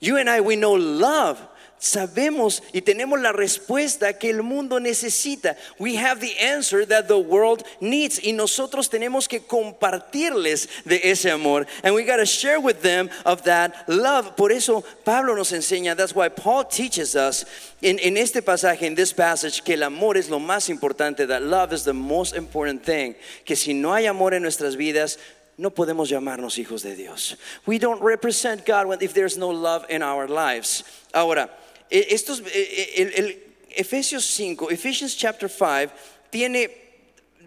You 0.00 0.16
and 0.16 0.28
I, 0.28 0.40
we 0.40 0.56
know 0.56 0.74
love. 0.74 1.40
Sabemos 1.82 2.62
y 2.72 2.80
tenemos 2.80 3.20
la 3.20 3.32
respuesta 3.32 4.16
que 4.16 4.30
el 4.30 4.44
mundo 4.44 4.78
necesita. 4.78 5.56
We 5.80 5.96
have 5.96 6.20
the 6.20 6.38
answer 6.38 6.86
that 6.86 7.08
the 7.08 7.18
world 7.18 7.64
needs. 7.80 8.20
Y 8.22 8.30
nosotros 8.30 8.88
tenemos 8.88 9.26
que 9.26 9.40
compartirles 9.40 10.68
de 10.84 11.00
ese 11.02 11.28
amor. 11.28 11.66
And 11.82 11.92
we 11.92 12.04
got 12.04 12.18
to 12.18 12.24
share 12.24 12.60
with 12.60 12.82
them 12.82 13.10
of 13.24 13.42
that 13.46 13.88
love. 13.88 14.36
Por 14.36 14.52
eso 14.52 14.84
Pablo 15.04 15.34
nos 15.34 15.50
enseña, 15.50 15.96
that's 15.96 16.14
why 16.14 16.28
Paul 16.28 16.62
teaches 16.62 17.16
us 17.16 17.44
en, 17.82 17.98
en 17.98 18.16
este 18.16 18.42
pasaje, 18.42 18.86
en 18.86 18.94
this 18.94 19.12
passage, 19.12 19.64
que 19.64 19.74
el 19.74 19.82
amor 19.82 20.16
es 20.16 20.30
lo 20.30 20.38
más 20.38 20.68
importante. 20.68 21.26
That 21.26 21.42
love 21.42 21.72
is 21.72 21.82
the 21.82 21.92
most 21.92 22.36
important 22.36 22.84
thing. 22.84 23.16
Que 23.44 23.56
si 23.56 23.74
no 23.74 23.92
hay 23.92 24.06
amor 24.06 24.34
en 24.34 24.42
nuestras 24.42 24.76
vidas, 24.76 25.18
no 25.58 25.70
podemos 25.70 26.08
llamarnos 26.08 26.58
hijos 26.58 26.84
de 26.84 26.94
Dios. 26.94 27.36
We 27.66 27.80
don't 27.80 28.00
represent 28.00 28.64
God 28.64 29.02
if 29.02 29.14
there's 29.14 29.36
no 29.36 29.50
love 29.50 29.84
in 29.90 30.04
our 30.04 30.28
lives. 30.28 30.84
Ahora, 31.12 31.50
estos, 31.92 32.42
eh, 32.46 32.92
el, 32.96 33.12
el 33.14 33.42
Efesios 33.76 34.24
5, 34.24 34.70
Ephesians 34.70 35.16
chapter 35.16 35.48
5, 35.48 35.92
tiene 36.30 36.82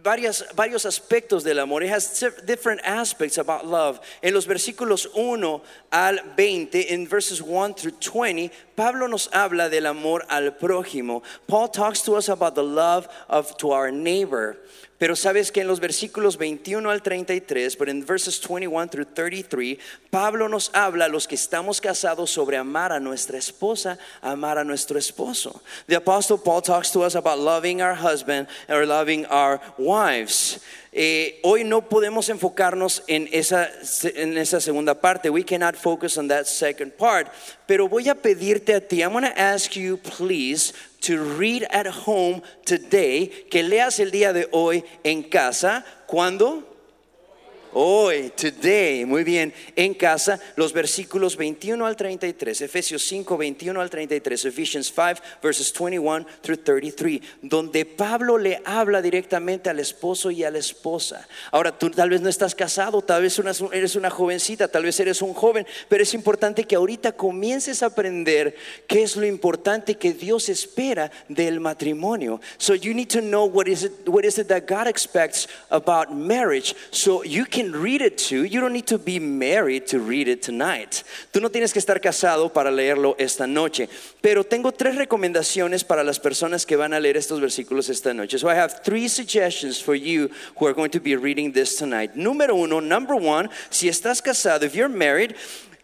varias, 0.06 0.46
varios 0.56 0.86
aspectos 0.86 1.44
del 1.44 1.60
amor. 1.60 1.84
It 1.84 1.90
has 1.90 2.24
different 2.46 2.80
aspects 2.86 3.38
about 3.38 3.66
love. 3.66 4.00
En 4.22 4.34
los 4.34 4.46
versículos 4.46 5.08
1 5.16 5.62
al 5.92 6.20
20, 6.38 6.94
en 6.94 7.08
verses 7.08 7.42
1 7.42 7.74
through 7.74 8.00
20, 8.00 8.52
Pablo 8.76 9.08
nos 9.08 9.28
habla 9.34 9.68
del 9.70 9.88
amor 9.88 10.24
al 10.30 10.52
prójimo. 10.52 11.24
Paul 11.48 11.68
talks 11.68 12.04
to 12.04 12.16
us 12.16 12.30
about 12.30 12.56
the 12.56 12.64
love 12.64 13.08
of 13.28 13.58
to 13.58 13.72
our 13.72 13.92
neighbor. 13.92 14.58
Pero 14.98 15.16
sabes 15.18 15.52
que 15.52 15.60
en 15.60 15.68
los 15.68 15.82
versículos 15.82 16.38
21 16.38 16.90
al 16.90 17.02
33, 17.02 17.78
but 17.78 17.90
in 17.90 18.06
verses 18.06 18.40
21 18.40 18.88
through 18.88 19.06
33, 19.14 19.78
Pablo 20.10 20.48
nos 20.48 20.72
habla 20.74 21.06
a 21.06 21.10
los 21.10 21.28
que 21.28 21.36
estamos 21.36 21.82
casados 21.82 22.32
sobre 22.32 22.56
amar 22.56 22.94
a 22.94 23.00
nuestra 23.02 23.38
esposa, 23.38 23.98
amar 24.22 24.58
a 24.58 24.64
nuestro 24.64 24.98
esposo. 24.98 25.62
The 25.88 25.98
apostle 25.98 26.38
Paul 26.38 26.62
talks 26.62 26.92
to 26.92 27.02
us 27.02 27.16
about 27.16 27.40
loving 27.40 27.82
our 27.82 27.96
husband 27.96 28.48
or 28.70 28.86
loving 28.86 29.26
our 29.26 29.60
wives. 29.78 30.62
Eh, 30.98 31.42
hoy 31.44 31.66
no 31.66 31.82
podemos 31.82 32.30
enfocarnos 32.30 33.04
en 33.08 33.28
esa, 33.34 33.70
en 34.16 34.38
esa 34.38 34.62
segunda 34.62 35.02
parte. 35.02 35.30
We 35.30 35.44
cannot 35.44 35.76
focus 35.76 36.18
on 36.18 36.30
that 36.30 36.46
second 36.48 36.94
part. 36.96 37.28
Pero 37.68 37.90
voy 37.90 38.08
a 38.08 38.16
pedirte 38.16 38.74
a 38.74 38.80
ti, 38.80 39.02
I'm 39.02 39.12
going 39.12 39.26
to 39.26 39.38
ask 39.38 39.76
you, 39.76 39.98
please, 39.98 40.72
to 41.06 41.24
read 41.38 41.64
at 41.72 41.88
home 41.88 42.42
today, 42.66 43.28
que 43.50 43.64
leas 43.64 44.00
el 44.00 44.12
día 44.12 44.34
de 44.34 44.48
hoy 44.52 44.84
en 45.04 45.24
casa. 45.24 45.86
¿Cuándo? 46.08 46.75
Hoy, 47.78 48.32
today, 48.38 49.04
muy 49.04 49.26
bien, 49.26 49.54
en 49.76 49.96
casa, 49.96 50.40
los 50.56 50.72
versículos 50.72 51.36
21 51.36 51.86
al 51.86 51.98
33, 51.98 52.62
Efesios 52.62 53.04
5, 53.04 53.38
21 53.38 53.82
al 53.82 53.90
33, 53.90 54.46
Ephesians 54.46 54.94
5, 54.96 55.22
verses 55.44 55.74
21 55.78 56.26
through 56.42 56.64
33, 56.64 57.20
donde 57.42 57.84
Pablo 57.84 58.38
le 58.38 58.62
habla 58.64 59.02
directamente 59.02 59.70
al 59.70 59.82
esposo 59.82 60.32
y 60.32 60.46
a 60.46 60.52
la 60.52 60.60
esposa. 60.60 61.28
Ahora, 61.52 61.78
tú 61.78 61.90
tal 61.90 62.12
vez 62.12 62.22
no 62.22 62.30
estás 62.30 62.56
casado, 62.56 63.02
tal 63.02 63.24
vez 63.24 63.38
eres 63.74 63.96
una 63.98 64.10
jovencita, 64.10 64.70
tal 64.70 64.84
vez 64.84 64.98
eres 65.02 65.22
un 65.22 65.34
joven, 65.34 65.68
pero 65.90 66.02
es 66.02 66.14
importante 66.14 66.64
que 66.64 66.78
ahorita 66.78 67.12
comiences 67.12 67.84
a 67.84 67.88
aprender 67.88 68.56
qué 68.88 69.04
es 69.04 69.18
lo 69.18 69.26
importante 69.26 69.96
que 69.96 70.14
Dios 70.14 70.48
espera 70.48 71.12
del 71.28 71.60
matrimonio. 71.60 72.40
So 72.58 72.74
you 72.74 72.94
need 72.94 73.10
to 73.10 73.20
know 73.20 73.44
what 73.44 73.68
is 73.68 73.84
it, 73.84 74.08
what 74.08 74.24
is 74.24 74.38
it 74.38 74.48
that 74.48 74.66
God 74.66 74.88
expects 74.88 75.50
about 75.70 76.14
marriage, 76.14 76.74
so 76.92 77.22
you 77.26 77.44
can 77.44 77.65
read 77.72 78.02
it 78.02 78.18
too. 78.18 78.44
You 78.44 78.62
don't 78.62 78.74
need 78.74 78.88
to 78.88 78.98
be 78.98 79.20
married 79.20 79.88
to 79.88 80.00
read 80.00 80.28
it 80.28 80.42
tonight. 80.42 81.04
Tú 81.32 81.42
no 81.42 81.50
tienes 81.50 81.74
que 81.74 81.80
estar 81.80 82.00
casado 82.02 82.52
para 82.52 82.72
leerlo 82.72 83.16
esta 83.18 83.48
noche. 83.48 83.88
Pero 84.22 84.44
tengo 84.44 84.72
tres 84.72 84.96
recomendaciones 84.96 85.84
para 85.84 86.04
las 86.04 86.20
personas 86.20 86.66
que 86.66 86.76
van 86.76 86.94
a 86.94 87.00
leer 87.00 87.18
estos 87.18 87.40
versículos 87.40 87.90
esta 87.90 88.14
noche. 88.14 88.38
So 88.38 88.50
I 88.50 88.56
have 88.56 88.84
three 88.84 89.08
suggestions 89.08 89.82
for 89.82 89.96
you 89.96 90.30
who 90.58 90.66
are 90.66 90.74
going 90.74 90.92
to 90.92 91.00
be 91.00 91.16
reading 91.16 91.52
this 91.52 91.76
tonight. 91.76 92.16
Número 92.16 92.56
uno, 92.56 92.80
number 92.80 93.16
one, 93.16 93.50
si 93.70 93.88
estás 93.88 94.22
casado, 94.22 94.64
if 94.64 94.76
you're 94.76 94.90
married, 94.90 95.36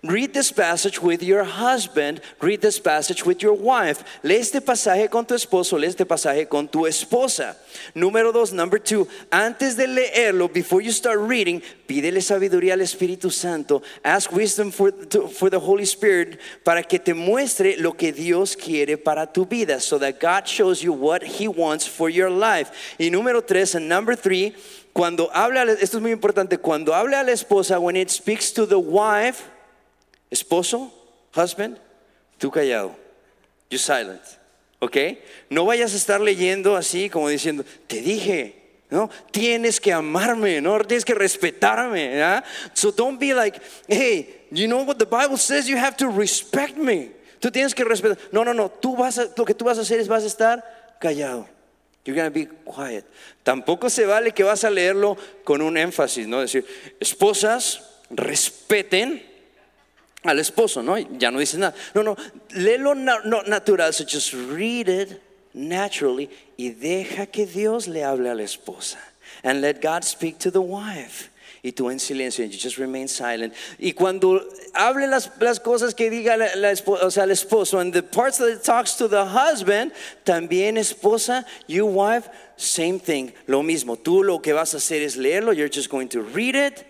Read 0.04 0.34
this 0.34 0.52
passage 0.52 1.00
with 1.00 1.22
your 1.22 1.44
husband. 1.44 2.22
Read 2.42 2.60
this 2.60 2.80
passage 2.80 3.24
with 3.24 3.44
your 3.44 3.54
wife. 3.54 4.04
Lee 4.24 4.38
este 4.40 4.60
pasaje 4.60 5.08
con 5.12 5.26
tu 5.28 5.36
esposo. 5.36 5.78
Lee 5.80 5.90
este 5.90 6.06
pasaje 6.08 6.50
con 6.50 6.68
tu 6.68 6.88
esposa. 6.88 7.56
Número 7.94 8.34
dos, 8.34 8.52
number 8.52 8.80
two. 8.80 9.08
Antes 9.32 9.76
de 9.76 9.86
leerlo, 9.86 10.52
before 10.52 10.82
you 10.82 10.92
start 10.92 11.20
reading, 11.20 11.62
pídele 11.88 12.20
sabiduría 12.20 12.74
al 12.74 12.80
Espíritu 12.82 13.32
Santo. 13.32 13.84
Ask 14.04 14.32
wisdom 14.32 14.72
for, 14.72 14.90
to- 14.90 15.28
for 15.28 15.52
the 15.52 15.60
Holy 15.60 15.86
Spirit 15.86 16.40
para 16.66 16.82
que 16.82 16.98
te 16.98 17.14
muestre 17.14 17.78
lo 17.78 17.92
que 17.92 18.12
Dios 18.12 18.56
quiere 18.56 18.98
para 18.98 19.28
tu 19.32 19.46
vida. 19.46 19.80
So 19.80 20.00
that 20.00 20.20
God 20.20 20.48
shows 20.48 20.82
you 20.82 20.94
what 20.94 21.22
He 21.22 21.48
wants 21.48 21.86
for 21.86 22.10
your 22.10 22.32
life. 22.32 22.72
Y 23.00 23.12
número 23.12 23.46
tres, 23.46 23.76
and 23.76 23.88
number 23.88 24.16
three, 24.16 24.56
cuando 24.96 25.30
habla, 25.32 25.62
esto 25.80 25.98
es 25.98 26.02
muy 26.02 26.12
importante, 26.12 26.58
cuando 26.58 26.96
habla 26.96 27.20
a 27.20 27.24
la 27.24 27.34
esposa, 27.34 27.80
when 27.80 27.96
it 27.96 28.10
speaks 28.10 28.52
to 28.52 28.66
the 28.66 28.80
wife, 28.80 29.48
esposo, 30.32 30.92
husband, 31.36 31.78
tú 32.40 32.50
callado. 32.50 32.96
You 33.70 33.78
silent. 33.78 34.22
¿Ok? 34.80 34.98
No 35.50 35.66
vayas 35.66 35.94
a 35.94 35.98
estar 35.98 36.20
leyendo 36.20 36.76
así 36.76 37.10
como 37.10 37.30
diciendo, 37.30 37.64
te 37.86 38.02
dije, 38.02 38.56
¿no? 38.90 39.10
Tienes 39.32 39.80
que 39.80 39.94
amarme, 39.94 40.60
¿no? 40.60 40.80
Tienes 40.80 41.06
que 41.06 41.14
respetarme. 41.14 42.42
So 42.74 42.92
don't 42.92 43.20
be 43.20 43.34
like, 43.34 43.62
hey, 43.88 44.48
you 44.50 44.68
know 44.68 44.84
what 44.84 44.98
the 44.98 45.06
Bible 45.06 45.38
says? 45.38 45.68
You 45.68 45.78
have 45.78 45.96
to 45.98 46.10
respect 46.10 46.78
me. 46.78 47.12
Tú 47.40 47.52
tienes 47.52 47.76
que 47.76 47.84
respetar. 47.84 48.18
No, 48.32 48.44
no, 48.44 48.54
no. 48.54 48.70
Tú 48.70 48.96
vas 48.96 49.20
a, 49.20 49.28
lo 49.38 49.46
que 49.46 49.54
tú 49.54 49.66
vas 49.66 49.78
a 49.78 49.82
hacer 49.82 50.00
es 50.00 50.08
vas 50.08 50.24
a 50.24 50.28
estar 50.28 50.98
callado. 51.00 51.48
You're 52.04 52.20
to 52.24 52.32
be 52.32 52.48
quiet. 52.66 53.06
Tampoco 53.44 53.90
se 53.90 54.06
vale 54.06 54.32
que 54.32 54.44
vas 54.44 54.64
a 54.64 54.72
leerlo 54.72 55.16
con 55.44 55.62
un 55.62 55.78
énfasis, 55.78 56.28
¿no? 56.28 56.42
Decir, 56.42 56.66
esposas, 57.00 57.82
respeten 58.10 59.31
al 60.24 60.40
esposo, 60.40 60.82
¿no? 60.84 60.98
Ya 61.18 61.32
no 61.32 61.40
dices 61.40 61.60
nada. 61.60 61.74
No, 61.96 62.04
no, 62.04 62.16
léelo 62.56 62.96
na- 62.96 63.22
no, 63.26 63.42
natural, 63.44 63.92
so 63.94 64.04
just 64.06 64.34
read 64.34 64.88
it 64.88 65.20
naturally 65.54 66.30
y 66.58 66.70
deja 66.70 67.26
que 67.26 67.46
Dios 67.46 67.88
le 67.88 68.04
hable 68.04 68.30
a 68.30 68.36
la 68.36 68.44
esposa. 68.44 68.98
And 69.44 69.62
let 69.62 69.82
God 69.82 70.04
speak 70.04 70.38
to 70.40 70.52
the 70.52 70.62
wife. 70.62 71.30
Y 71.64 71.72
tú 71.74 71.92
en 71.92 72.00
silencio, 72.00 72.44
and 72.44 72.52
you 72.52 72.58
just 72.60 72.78
remain 72.80 73.08
silent. 73.08 73.54
Y 73.80 73.92
cuando 73.94 74.42
hable 74.74 75.06
las, 75.08 75.30
las 75.40 75.60
cosas 75.60 75.94
que 75.94 76.10
diga 76.10 76.36
la, 76.36 76.56
la 76.56 76.72
espo- 76.72 76.98
o 77.00 77.12
sea, 77.12 77.24
el 77.24 77.30
esposo, 77.32 77.80
and 77.80 77.94
the 77.94 78.02
parts 78.02 78.38
that 78.40 78.48
it 78.48 78.64
talks 78.64 78.96
to 78.96 79.08
the 79.08 79.24
husband, 79.26 79.92
también 80.26 80.76
esposa, 80.78 81.46
you 81.68 81.86
wife, 81.86 82.28
same 82.58 83.00
thing, 83.00 83.32
lo 83.46 83.62
mismo. 83.62 83.96
Tú 83.96 84.24
lo 84.24 84.40
que 84.42 84.54
vas 84.54 84.74
a 84.74 84.78
hacer 84.78 85.04
es 85.04 85.18
leerlo, 85.18 85.54
you're 85.54 85.70
just 85.72 85.90
going 85.90 86.08
to 86.08 86.22
read 86.22 86.56
it, 86.56 86.84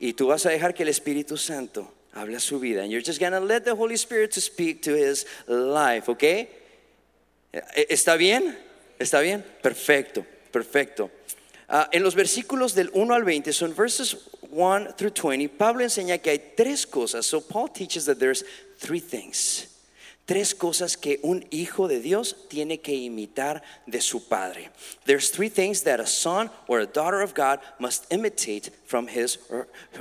y 0.00 0.12
tú 0.12 0.28
vas 0.28 0.46
a 0.46 0.50
dejar 0.50 0.72
que 0.72 0.84
el 0.84 0.88
Espíritu 0.90 1.36
Santo 1.36 1.92
hable 2.14 2.34
a 2.36 2.40
su 2.40 2.58
vida. 2.58 2.82
And 2.82 2.90
you're 2.90 3.02
just 3.04 3.20
going 3.20 3.32
to 3.32 3.40
let 3.40 3.64
the 3.64 3.74
Holy 3.74 3.96
Spirit 3.96 4.32
to 4.32 4.40
speak 4.40 4.82
to 4.82 4.94
his 4.94 5.26
life, 5.46 6.08
¿ok? 6.08 6.22
¿E- 6.22 6.48
¿Está 7.90 8.16
bien? 8.16 8.56
¿Está 8.98 9.20
bien? 9.20 9.44
Perfecto, 9.62 10.24
perfecto. 10.50 11.10
Ah, 11.68 11.88
en 11.92 12.02
los 12.02 12.14
versículos 12.14 12.74
del 12.74 12.90
1 12.92 13.14
al 13.14 13.24
20, 13.24 13.52
son 13.52 13.74
verses 13.74 14.16
1 14.50 14.94
through 14.96 15.12
20, 15.14 15.48
Pablo 15.48 15.82
enseña 15.82 16.18
que 16.18 16.30
hay 16.30 16.52
tres 16.54 16.86
cosas. 16.86 17.24
So 17.24 17.40
Paul 17.40 17.68
teaches 17.68 18.04
that 18.04 18.18
there's 18.18 18.44
three 18.78 19.00
things. 19.00 19.68
Tres 20.26 20.54
cosas 20.54 20.96
que 20.96 21.18
un 21.24 21.44
hijo 21.50 21.88
de 21.88 21.98
Dios 22.00 22.36
tiene 22.48 22.80
que 22.80 22.94
imitar 22.94 23.62
de 23.86 24.00
su 24.00 24.28
padre. 24.28 24.70
There's 25.04 25.30
three 25.30 25.48
things 25.48 25.82
that 25.82 25.98
a 25.98 26.06
son 26.06 26.48
or 26.68 26.80
a 26.80 26.86
daughter 26.86 27.22
of 27.22 27.34
God 27.34 27.58
must 27.80 28.06
imitate 28.12 28.70
from 28.92 29.08
his 29.08 29.38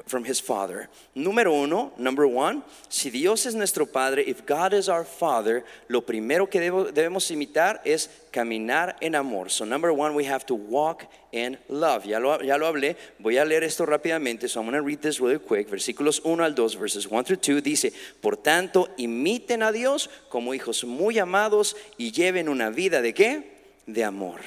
from 0.05 0.25
his 0.25 0.41
father. 0.41 0.89
Número 1.15 1.63
uno, 1.63 1.93
number 1.97 2.27
one, 2.27 2.61
si 2.89 3.09
Dios 3.09 3.45
es 3.45 3.55
nuestro 3.55 3.85
padre, 3.85 4.21
if 4.27 4.45
God 4.45 4.73
is 4.73 4.89
our 4.89 5.05
father, 5.05 5.63
lo 5.87 6.01
primero 6.01 6.49
que 6.49 6.59
debemos 6.59 7.31
imitar 7.31 7.79
es 7.85 8.09
caminar 8.33 8.97
en 8.99 9.15
amor. 9.15 9.49
So 9.49 9.63
number 9.63 9.93
one, 9.93 10.13
we 10.13 10.25
have 10.25 10.45
to 10.47 10.55
walk 10.55 11.05
in 11.31 11.57
love. 11.69 12.05
Ya 12.05 12.19
lo, 12.19 12.41
ya 12.41 12.57
lo 12.57 12.67
hablé, 12.67 12.97
voy 13.17 13.37
a 13.37 13.45
leer 13.45 13.63
esto 13.63 13.85
rápidamente. 13.85 14.49
So 14.49 14.59
I'm 14.59 14.65
going 14.65 14.75
to 14.75 14.85
read 14.85 15.01
this 15.01 15.21
really 15.21 15.39
quick. 15.39 15.69
Versículos 15.69 16.19
1 16.25 16.43
al 16.43 16.53
2, 16.53 16.75
verses 16.75 17.07
1 17.07 17.23
through 17.23 17.39
2 17.39 17.63
dice, 17.63 17.93
por 18.19 18.35
tanto, 18.35 18.89
imiten 18.97 19.63
a 19.63 19.71
Dios 19.71 20.09
como 20.27 20.53
hijos 20.53 20.83
muy 20.83 21.17
amados 21.17 21.77
y 21.97 22.11
lleven 22.11 22.49
una 22.49 22.69
vida 22.69 23.01
de 23.01 23.13
qué? 23.13 23.51
De 23.87 24.03
amor. 24.03 24.41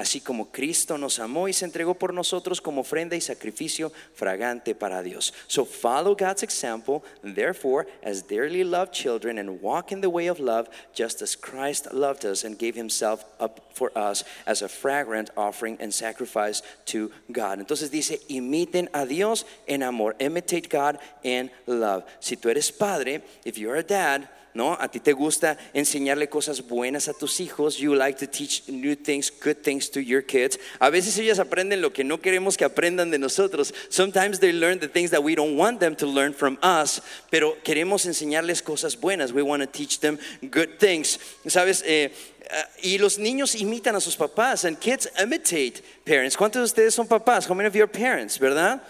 Así 0.00 0.22
como 0.22 0.50
Cristo 0.50 0.96
nos 0.96 1.18
amó 1.18 1.46
y 1.46 1.52
se 1.52 1.66
entregó 1.66 1.92
por 1.92 2.14
nosotros 2.14 2.62
como 2.62 2.80
ofrenda 2.80 3.16
y 3.16 3.20
sacrificio 3.20 3.92
fragante 4.14 4.74
para 4.74 5.02
Dios. 5.02 5.34
So 5.46 5.66
follow 5.66 6.16
God's 6.16 6.42
example, 6.42 7.02
therefore, 7.22 7.86
as 8.02 8.22
dearly 8.26 8.64
loved 8.64 8.94
children, 8.94 9.36
and 9.36 9.60
walk 9.60 9.92
in 9.92 10.00
the 10.00 10.08
way 10.08 10.28
of 10.28 10.40
love, 10.40 10.70
just 10.94 11.20
as 11.20 11.36
Christ 11.36 11.92
loved 11.92 12.24
us 12.24 12.44
and 12.44 12.58
gave 12.58 12.74
himself 12.74 13.26
up 13.38 13.60
for 13.74 13.92
us 13.94 14.24
as 14.46 14.62
a 14.62 14.70
fragrant 14.70 15.28
offering 15.36 15.76
and 15.80 15.92
sacrifice 15.92 16.62
to 16.86 17.10
God. 17.30 17.58
Entonces 17.58 17.90
dice, 17.90 18.20
imiten 18.30 18.88
a 18.94 19.04
Dios 19.04 19.44
en 19.68 19.82
amor, 19.82 20.16
imitate 20.18 20.70
God 20.70 20.98
in 21.22 21.50
love. 21.66 22.04
Si 22.20 22.36
tú 22.36 22.48
eres 22.48 22.72
padre, 22.72 23.20
if 23.44 23.58
you're 23.58 23.76
a 23.76 23.82
dad, 23.82 24.30
¿no? 24.54 24.76
A 24.80 24.88
ti 24.88 25.00
te 25.00 25.12
gusta 25.12 25.56
enseñarle 25.72 26.28
cosas 26.28 26.66
buenas 26.66 27.08
a 27.08 27.12
tus 27.12 27.40
hijos. 27.40 27.78
You 27.78 27.94
like 27.94 28.18
to 28.18 28.26
teach 28.26 28.68
new 28.68 28.96
things, 28.96 29.30
good 29.30 29.62
things 29.62 29.90
to 29.90 30.00
your 30.00 30.22
kids. 30.22 30.58
A 30.80 30.90
veces 30.90 31.16
ellos 31.18 31.38
aprenden 31.38 31.80
lo 31.80 31.92
que 31.92 32.04
no 32.04 32.18
queremos 32.18 32.56
que 32.56 32.64
aprendan 32.64 33.10
de 33.10 33.18
nosotros. 33.18 33.72
Sometimes 33.88 34.40
they 34.40 34.52
learn 34.52 34.78
the 34.80 34.88
things 34.88 35.10
that 35.10 35.22
we 35.22 35.34
don't 35.34 35.56
want 35.56 35.80
them 35.80 35.94
to 35.96 36.06
learn 36.06 36.32
from 36.32 36.58
us, 36.62 37.00
pero 37.30 37.56
queremos 37.62 38.06
enseñarles 38.06 38.62
cosas 38.62 38.96
buenas. 38.96 39.32
We 39.32 39.42
want 39.42 39.62
to 39.62 39.66
teach 39.66 40.00
them 40.00 40.18
good 40.50 40.78
things. 40.78 41.18
¿Sabes? 41.46 41.82
Eh, 41.86 42.10
ah, 42.50 42.68
y 42.82 42.98
los 42.98 43.18
niños 43.18 43.54
imitan 43.54 43.94
a 43.94 44.00
sus 44.00 44.16
papás, 44.16 44.64
and 44.64 44.78
kids 44.78 45.08
imitate 45.22 45.82
parents. 46.04 46.36
¿Cuántos 46.36 46.60
de 46.60 46.64
ustedes 46.64 46.94
son 46.94 47.06
papás? 47.06 47.46
How 47.48 47.54
many 47.54 47.68
of 47.68 47.74
you 47.74 47.82
are 47.82 47.90
parents, 47.90 48.38
verdad? 48.38 48.80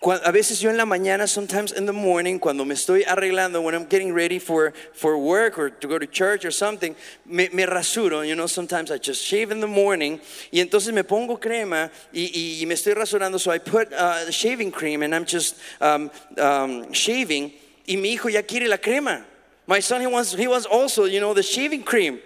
A 0.00 0.30
veces 0.30 0.60
yo 0.60 0.70
en 0.70 0.76
la 0.76 0.84
mañana, 0.84 1.26
sometimes 1.26 1.72
in 1.72 1.84
the 1.84 1.92
morning, 1.92 2.38
cuando 2.38 2.64
me 2.64 2.74
estoy 2.74 3.04
arreglando, 3.04 3.60
when 3.60 3.74
I'm 3.74 3.84
getting 3.84 4.12
ready 4.14 4.38
for, 4.38 4.72
for 4.94 5.18
work 5.18 5.58
or 5.58 5.70
to 5.70 5.88
go 5.88 5.98
to 5.98 6.06
church 6.06 6.44
or 6.44 6.52
something, 6.52 6.94
me, 7.26 7.48
me 7.52 7.64
rasuro, 7.64 8.26
you 8.26 8.36
know, 8.36 8.46
sometimes 8.46 8.92
I 8.92 8.98
just 8.98 9.24
shave 9.24 9.50
in 9.50 9.58
the 9.60 9.66
morning, 9.66 10.20
y 10.52 10.60
entonces 10.60 10.94
me 10.94 11.02
pongo 11.02 11.36
crema 11.40 11.90
y, 12.14 12.30
y- 12.32 12.58
y 12.60 12.66
me 12.66 12.74
estoy 12.76 12.94
rasurando, 12.94 13.40
so 13.40 13.50
I 13.50 13.58
put 13.58 13.92
uh, 13.92 14.30
shaving 14.30 14.70
cream 14.70 15.02
and 15.02 15.12
I'm 15.12 15.24
just 15.24 15.56
um, 15.80 16.12
um, 16.38 16.92
shaving, 16.92 17.50
y 17.88 17.96
mi 17.96 18.16
hijo 18.16 18.28
ya 18.28 18.42
quiere 18.42 18.68
la 18.68 18.76
crema. 18.76 19.24
My 19.66 19.80
son, 19.80 20.00
he 20.00 20.06
wants, 20.06 20.32
he 20.32 20.46
wants 20.46 20.64
also, 20.64 21.06
you 21.06 21.18
know, 21.18 21.34
the 21.34 21.42
shaving 21.42 21.82
cream. 21.82 22.20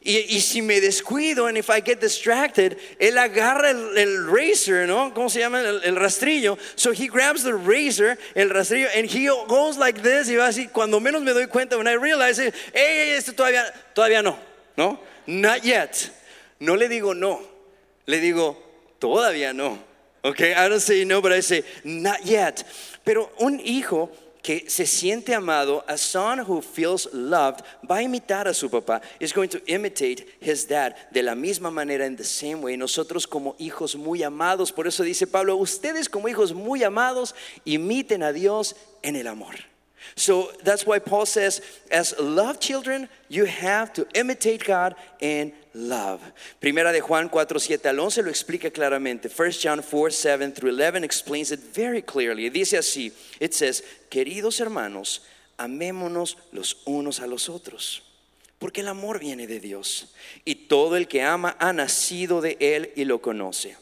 Y, 0.00 0.36
y 0.36 0.40
si 0.40 0.62
me 0.62 0.80
descuido, 0.80 1.48
and 1.48 1.58
if 1.58 1.68
I 1.68 1.80
get 1.80 2.00
distracted, 2.00 2.78
él 3.00 3.18
agarra 3.18 3.70
el, 3.70 3.98
el 3.98 4.26
razor, 4.26 4.86
¿no? 4.86 5.12
¿Cómo 5.12 5.28
se 5.28 5.40
llama? 5.40 5.60
El, 5.60 5.96
rastrillo. 5.96 6.56
So 6.76 6.92
he 6.92 7.08
grabs 7.08 7.42
the 7.42 7.54
razor, 7.54 8.16
el 8.36 8.48
rastrillo, 8.50 8.88
and 8.94 9.06
he 9.06 9.26
goes 9.48 9.76
like 9.76 10.00
this, 10.00 10.28
y 10.28 10.36
va 10.36 10.48
así. 10.48 10.72
Cuando 10.72 11.00
menos 11.00 11.22
me 11.22 11.32
doy 11.32 11.46
cuenta, 11.46 11.76
when 11.76 11.88
I 11.88 11.94
realize 11.94 12.38
it, 12.38 12.54
hey, 12.72 13.16
esto 13.16 13.32
todavía, 13.32 13.64
todavía 13.94 14.22
no, 14.22 14.38
¿no? 14.76 15.00
Not 15.26 15.62
yet. 15.62 16.10
No 16.60 16.74
le 16.74 16.88
digo 16.88 17.14
no, 17.14 17.40
le 18.06 18.20
digo 18.20 18.56
todavía 19.00 19.52
no. 19.52 19.78
Okay, 20.24 20.52
I 20.52 20.68
don't 20.68 20.80
say 20.80 21.04
no, 21.04 21.20
but 21.20 21.32
I 21.32 21.40
say 21.40 21.62
not 21.84 22.24
yet. 22.24 22.64
Pero 23.04 23.30
un 23.40 23.60
hijo 23.60 24.10
que 24.42 24.68
se 24.68 24.86
siente 24.86 25.34
amado, 25.34 25.84
a 25.86 25.96
son 25.96 26.40
who 26.40 26.62
feels 26.62 27.08
loved, 27.12 27.60
va 27.88 27.96
a 27.96 28.02
imitar 28.02 28.46
a 28.48 28.54
su 28.54 28.70
papá, 28.70 29.00
is 29.20 29.32
going 29.32 29.48
to 29.48 29.60
imitate 29.66 30.26
his 30.40 30.66
dad 30.66 30.94
de 31.12 31.22
la 31.22 31.34
misma 31.34 31.70
manera, 31.70 32.06
in 32.06 32.16
the 32.16 32.24
same 32.24 32.62
way. 32.62 32.76
Nosotros 32.76 33.26
como 33.26 33.54
hijos 33.58 33.96
muy 33.96 34.22
amados, 34.22 34.72
por 34.72 34.86
eso 34.86 35.02
dice 35.02 35.26
Pablo, 35.26 35.56
ustedes 35.56 36.08
como 36.08 36.28
hijos 36.28 36.52
muy 36.52 36.82
amados, 36.84 37.34
imiten 37.64 38.22
a 38.22 38.32
Dios 38.32 38.76
en 39.02 39.16
el 39.16 39.26
amor. 39.26 39.54
So 40.16 40.50
that's 40.64 40.86
why 40.86 40.98
Paul 40.98 41.26
says, 41.26 41.60
as 41.90 42.14
love 42.18 42.60
children, 42.60 43.08
you 43.28 43.44
have 43.44 43.92
to 43.94 44.06
imitate 44.14 44.64
God 44.64 44.94
in 45.20 45.52
love. 45.74 46.20
Primera 46.60 46.92
de 46.92 47.00
Juan 47.00 47.28
4, 47.28 47.58
7 47.58 47.88
al 47.88 48.00
11 48.00 48.22
lo 48.22 48.30
explica 48.30 48.70
claramente. 48.70 49.28
1 49.28 49.50
John 49.52 49.82
4, 49.82 50.10
7 50.10 50.52
through 50.52 50.72
11 50.72 51.04
explains 51.04 51.52
it 51.52 51.60
very 51.60 52.02
clearly. 52.02 52.48
Dice 52.50 52.78
así, 52.78 53.12
it 53.40 53.54
says, 53.54 53.82
queridos 54.10 54.60
hermanos, 54.60 55.20
amémonos 55.58 56.36
los 56.52 56.82
unos 56.86 57.20
a 57.20 57.26
los 57.26 57.48
otros. 57.48 58.02
Porque 58.58 58.80
el 58.80 58.88
amor 58.88 59.20
viene 59.20 59.46
de 59.46 59.60
Dios. 59.60 60.12
Y 60.44 60.66
todo 60.66 60.96
el 60.96 61.06
que 61.06 61.22
ama 61.22 61.56
ha 61.60 61.72
nacido 61.72 62.40
de 62.40 62.56
Él 62.60 62.92
y 62.96 63.04
lo 63.04 63.20
conoce. 63.20 63.76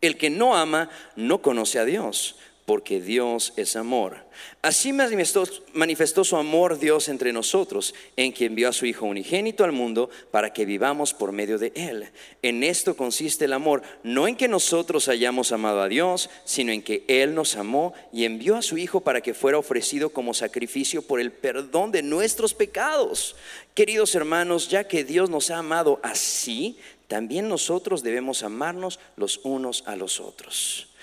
El 0.00 0.16
que 0.16 0.30
no 0.30 0.56
ama 0.56 0.88
no 1.16 1.42
conoce 1.42 1.80
a 1.80 1.84
Dios, 1.84 2.36
porque 2.68 3.00
Dios 3.00 3.54
es 3.56 3.76
amor. 3.76 4.26
Así 4.60 4.92
manifestó, 4.92 6.22
su 6.22 6.36
amor 6.36 6.78
Dios 6.78 7.08
entre 7.08 7.32
nosotros, 7.32 7.94
en 8.14 8.30
que 8.30 8.44
envió 8.44 8.68
a 8.68 8.74
su 8.74 8.84
Hijo 8.84 9.06
unigénito 9.06 9.64
al 9.64 9.72
mundo 9.72 10.10
para 10.30 10.52
que 10.52 10.66
vivamos 10.66 11.14
por 11.14 11.32
medio 11.32 11.56
de 11.56 11.72
Él. 11.74 12.10
En 12.42 12.62
esto 12.62 12.94
consiste 12.94 13.46
el 13.46 13.54
amor, 13.54 13.80
no 14.02 14.28
en 14.28 14.36
que 14.36 14.48
nosotros 14.48 15.08
hayamos 15.08 15.50
amado 15.50 15.80
a 15.80 15.88
Dios, 15.88 16.28
sino 16.44 16.70
en 16.70 16.82
que 16.82 17.04
Él 17.08 17.34
nos 17.34 17.56
amó 17.56 17.94
y 18.12 18.26
envió 18.26 18.54
a 18.56 18.60
su 18.60 18.76
Hijo 18.76 19.00
para 19.00 19.22
que 19.22 19.32
fuera 19.32 19.56
ofrecido 19.56 20.10
como 20.10 20.34
sacrificio 20.34 21.00
por 21.00 21.20
el 21.20 21.32
perdón 21.32 21.90
de 21.90 22.02
nuestros 22.02 22.52
pecados. 22.52 23.34
Queridos 23.72 24.14
hermanos, 24.14 24.68
ya 24.68 24.84
que 24.84 25.04
Dios 25.04 25.30
nos 25.30 25.50
ha 25.50 25.56
amado 25.56 26.00
así, 26.02 26.76
también 27.06 27.48
nosotros 27.48 28.02
debemos 28.02 28.42
amarnos 28.42 29.00
los 29.16 29.40
unos 29.42 29.84
a 29.86 29.96
los 29.96 30.20
otros. 30.20 30.88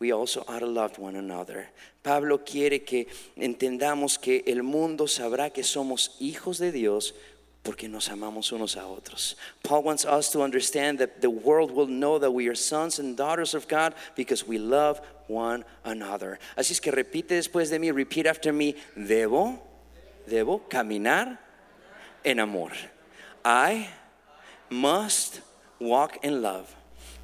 we 0.00 0.12
also 0.12 0.44
ought 0.46 0.60
to 0.60 0.66
love 0.66 0.98
one 0.98 1.16
another. 1.16 1.68
Pablo 2.02 2.38
quiere 2.38 2.84
que 2.84 3.06
entendamos 3.36 4.20
que 4.20 4.42
el 4.46 4.62
mundo 4.62 5.06
sabrá 5.06 5.52
que 5.52 5.64
somos 5.64 6.16
hijos 6.20 6.58
de 6.58 6.70
Dios 6.70 7.14
porque 7.64 7.88
nos 7.88 8.08
amamos 8.08 8.52
unos 8.52 8.76
a 8.76 8.86
otros. 8.86 9.34
Paul 9.62 9.82
wants 9.82 10.04
us 10.04 10.30
to 10.30 10.42
understand 10.42 10.98
that 11.00 11.20
the 11.20 11.28
world 11.28 11.70
will 11.70 11.88
know 11.88 12.18
that 12.18 12.30
we 12.30 12.48
are 12.48 12.54
sons 12.54 12.98
and 12.98 13.16
daughters 13.16 13.54
of 13.54 13.68
God 13.68 13.94
because 14.14 14.46
we 14.46 14.56
love 14.58 15.00
one 15.26 15.64
another. 15.84 16.38
Así 16.56 16.70
es 16.70 16.80
que 16.80 16.92
repite 16.92 17.34
después 17.34 17.68
de 17.70 17.78
mí, 17.78 17.92
repeat 17.92 18.26
after 18.26 18.52
me, 18.52 18.74
debo, 18.96 19.58
debo 20.26 20.62
caminar 20.68 21.38
en 22.24 22.38
amor. 22.38 22.72
I 23.44 23.88
must 24.70 25.40
walk 25.80 26.18
in 26.22 26.40
love. 26.40 26.74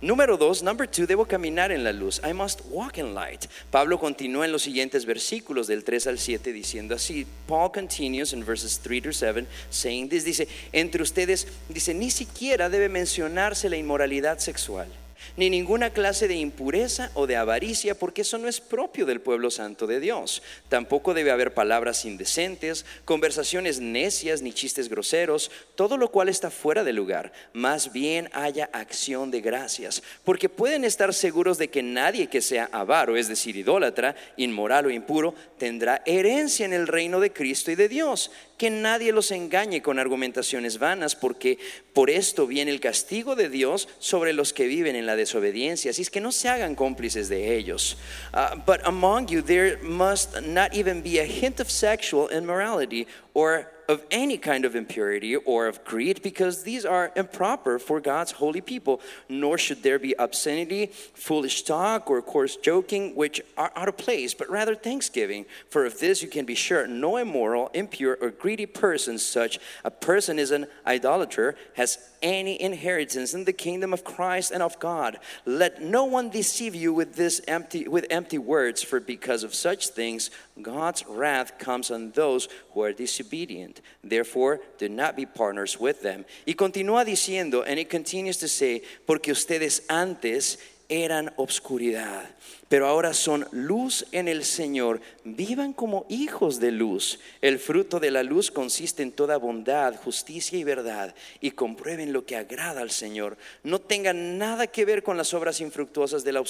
Número 0.04 0.36
dos, 0.36 0.62
number 0.62 0.86
two, 0.86 1.06
debo 1.06 1.24
caminar 1.24 1.72
en 1.72 1.82
la 1.82 1.90
luz. 1.90 2.20
I 2.22 2.34
must 2.34 2.60
walk 2.68 2.98
in 2.98 3.14
light. 3.14 3.46
Pablo 3.70 3.98
continúa 3.98 4.44
en 4.44 4.52
los 4.52 4.60
siguientes 4.60 5.06
versículos 5.06 5.66
del 5.66 5.82
3 5.82 6.08
al 6.08 6.18
7 6.18 6.52
diciendo 6.52 6.94
así. 6.94 7.26
Paul 7.46 7.72
continues 7.72 8.34
in 8.34 8.44
verses 8.44 8.78
3 8.80 9.00
to 9.00 9.14
7 9.14 9.46
saying 9.70 10.10
this. 10.10 10.26
Dice, 10.26 10.46
entre 10.74 11.02
ustedes, 11.02 11.48
dice, 11.70 11.94
ni 11.94 12.10
siquiera 12.10 12.68
debe 12.68 12.90
mencionarse 12.90 13.70
la 13.70 13.78
inmoralidad 13.78 14.40
sexual 14.40 14.88
ni 15.36 15.50
ninguna 15.50 15.90
clase 15.90 16.28
de 16.28 16.36
impureza 16.36 17.10
o 17.14 17.26
de 17.26 17.36
avaricia, 17.36 17.98
porque 17.98 18.22
eso 18.22 18.38
no 18.38 18.48
es 18.48 18.60
propio 18.60 19.06
del 19.06 19.20
pueblo 19.20 19.50
santo 19.50 19.86
de 19.86 20.00
Dios. 20.00 20.42
Tampoco 20.68 21.14
debe 21.14 21.30
haber 21.30 21.54
palabras 21.54 22.04
indecentes, 22.04 22.84
conversaciones 23.04 23.80
necias 23.80 24.42
ni 24.42 24.52
chistes 24.52 24.88
groseros, 24.88 25.50
todo 25.74 25.96
lo 25.96 26.10
cual 26.10 26.28
está 26.28 26.50
fuera 26.50 26.84
de 26.84 26.92
lugar. 26.92 27.32
Más 27.52 27.92
bien 27.92 28.28
haya 28.32 28.70
acción 28.72 29.30
de 29.30 29.40
gracias, 29.40 30.02
porque 30.24 30.48
pueden 30.48 30.84
estar 30.84 31.12
seguros 31.12 31.58
de 31.58 31.68
que 31.68 31.82
nadie 31.82 32.28
que 32.28 32.40
sea 32.40 32.68
avaro, 32.72 33.16
es 33.16 33.28
decir, 33.28 33.56
idólatra, 33.56 34.14
inmoral 34.36 34.86
o 34.86 34.90
impuro, 34.90 35.34
tendrá 35.58 36.02
herencia 36.06 36.64
en 36.64 36.72
el 36.72 36.86
reino 36.86 37.20
de 37.20 37.32
Cristo 37.32 37.70
y 37.70 37.74
de 37.74 37.88
Dios 37.88 38.30
que 38.56 38.70
nadie 38.70 39.12
los 39.12 39.30
engañe 39.30 39.82
con 39.82 39.98
argumentaciones 39.98 40.78
vanas, 40.78 41.16
porque 41.16 41.58
por 41.92 42.10
esto 42.10 42.46
viene 42.46 42.70
el 42.70 42.80
castigo 42.80 43.34
de 43.34 43.48
Dios 43.48 43.88
sobre 43.98 44.32
los 44.32 44.52
que 44.52 44.66
viven 44.66 44.96
en 44.96 45.06
la 45.06 45.16
desobediencia. 45.16 45.90
Así 45.90 46.02
es 46.02 46.10
que 46.10 46.20
no 46.20 46.32
se 46.32 46.48
hagan 46.48 46.74
cómplices 46.74 47.28
de 47.28 47.56
ellos. 47.56 47.96
Uh, 48.32 48.56
but 48.66 48.80
among 48.84 49.26
you 49.26 49.42
there 49.42 49.78
must 49.82 50.40
not 50.42 50.74
even 50.74 51.02
be 51.02 51.18
a 51.18 51.26
hint 51.26 51.60
of 51.60 51.70
sexual 51.70 52.28
immorality 52.30 53.06
or 53.32 53.73
of 53.88 54.04
any 54.10 54.36
kind 54.36 54.64
of 54.64 54.74
impurity 54.74 55.36
or 55.36 55.66
of 55.66 55.84
greed, 55.84 56.22
because 56.22 56.62
these 56.62 56.84
are 56.84 57.12
improper 57.16 57.78
for 57.78 58.00
God's 58.00 58.32
holy 58.32 58.60
people. 58.60 59.00
Nor 59.28 59.58
should 59.58 59.82
there 59.82 59.98
be 59.98 60.14
obscenity, 60.18 60.86
foolish 61.14 61.62
talk, 61.62 62.10
or 62.10 62.22
coarse 62.22 62.56
joking, 62.56 63.14
which 63.14 63.40
are 63.56 63.72
out 63.76 63.88
of 63.88 63.96
place, 63.96 64.34
but 64.34 64.50
rather 64.50 64.74
thanksgiving. 64.74 65.46
For 65.70 65.84
of 65.84 65.98
this 66.00 66.22
you 66.22 66.28
can 66.28 66.44
be 66.44 66.54
sure 66.54 66.86
no 66.86 67.16
immoral, 67.16 67.70
impure, 67.74 68.18
or 68.20 68.30
greedy 68.30 68.66
person, 68.66 69.18
such 69.18 69.58
a 69.84 69.90
person 69.90 70.38
is 70.38 70.50
an 70.50 70.66
idolater, 70.86 71.56
has 71.74 71.98
any 72.22 72.60
inheritance 72.60 73.34
in 73.34 73.44
the 73.44 73.52
kingdom 73.52 73.92
of 73.92 74.02
Christ 74.02 74.50
and 74.50 74.62
of 74.62 74.78
God. 74.78 75.18
Let 75.44 75.82
no 75.82 76.04
one 76.04 76.30
deceive 76.30 76.74
you 76.74 76.94
with 76.94 77.16
this 77.16 77.40
empty 77.46 77.86
with 77.86 78.06
empty 78.10 78.38
words, 78.38 78.82
for 78.82 79.00
because 79.00 79.42
of 79.42 79.54
such 79.54 79.88
things 79.88 80.30
God's 80.60 81.04
wrath 81.08 81.58
comes 81.58 81.90
on 81.90 82.12
those 82.12 82.48
who 82.72 82.82
are 82.82 82.92
disobedient. 82.92 83.80
Therefore, 84.02 84.60
do 84.78 84.88
not 84.88 85.16
be 85.16 85.26
partners 85.26 85.78
with 85.80 86.02
them. 86.02 86.24
Y 86.46 86.54
continúa 86.54 87.04
diciendo, 87.04 87.64
and 87.66 87.78
it 87.78 87.90
continues 87.90 88.38
to 88.38 88.48
say, 88.48 88.82
porque 89.06 89.32
ustedes 89.32 89.82
antes 89.88 90.58
eran 90.88 91.32
obscuridad 91.36 92.26
pero 92.74 92.88
ahora 92.88 93.14
son 93.14 93.46
luz 93.52 94.04
en 94.10 94.26
el 94.26 94.44
Señor. 94.44 95.00
Vivan 95.22 95.72
como 95.72 96.06
hijos 96.08 96.58
de 96.58 96.72
luz. 96.72 97.20
El 97.40 97.60
fruto 97.60 98.00
de 98.00 98.10
la 98.10 98.24
luz 98.24 98.50
consiste 98.50 99.04
en 99.04 99.12
toda 99.12 99.36
bondad, 99.36 99.94
justicia 99.94 100.58
y 100.58 100.64
verdad. 100.64 101.14
Y 101.40 101.52
comprueben 101.52 102.12
lo 102.12 102.26
que 102.26 102.34
agrada 102.34 102.80
al 102.80 102.90
Señor. 102.90 103.36
No 103.62 103.80
tengan 103.80 104.38
nada 104.38 104.66
que 104.66 104.84
ver 104.84 105.04
con 105.04 105.16
las 105.16 105.34
obras 105.34 105.60
infructuosas 105.60 106.24
de 106.24 106.32
la 106.32 106.40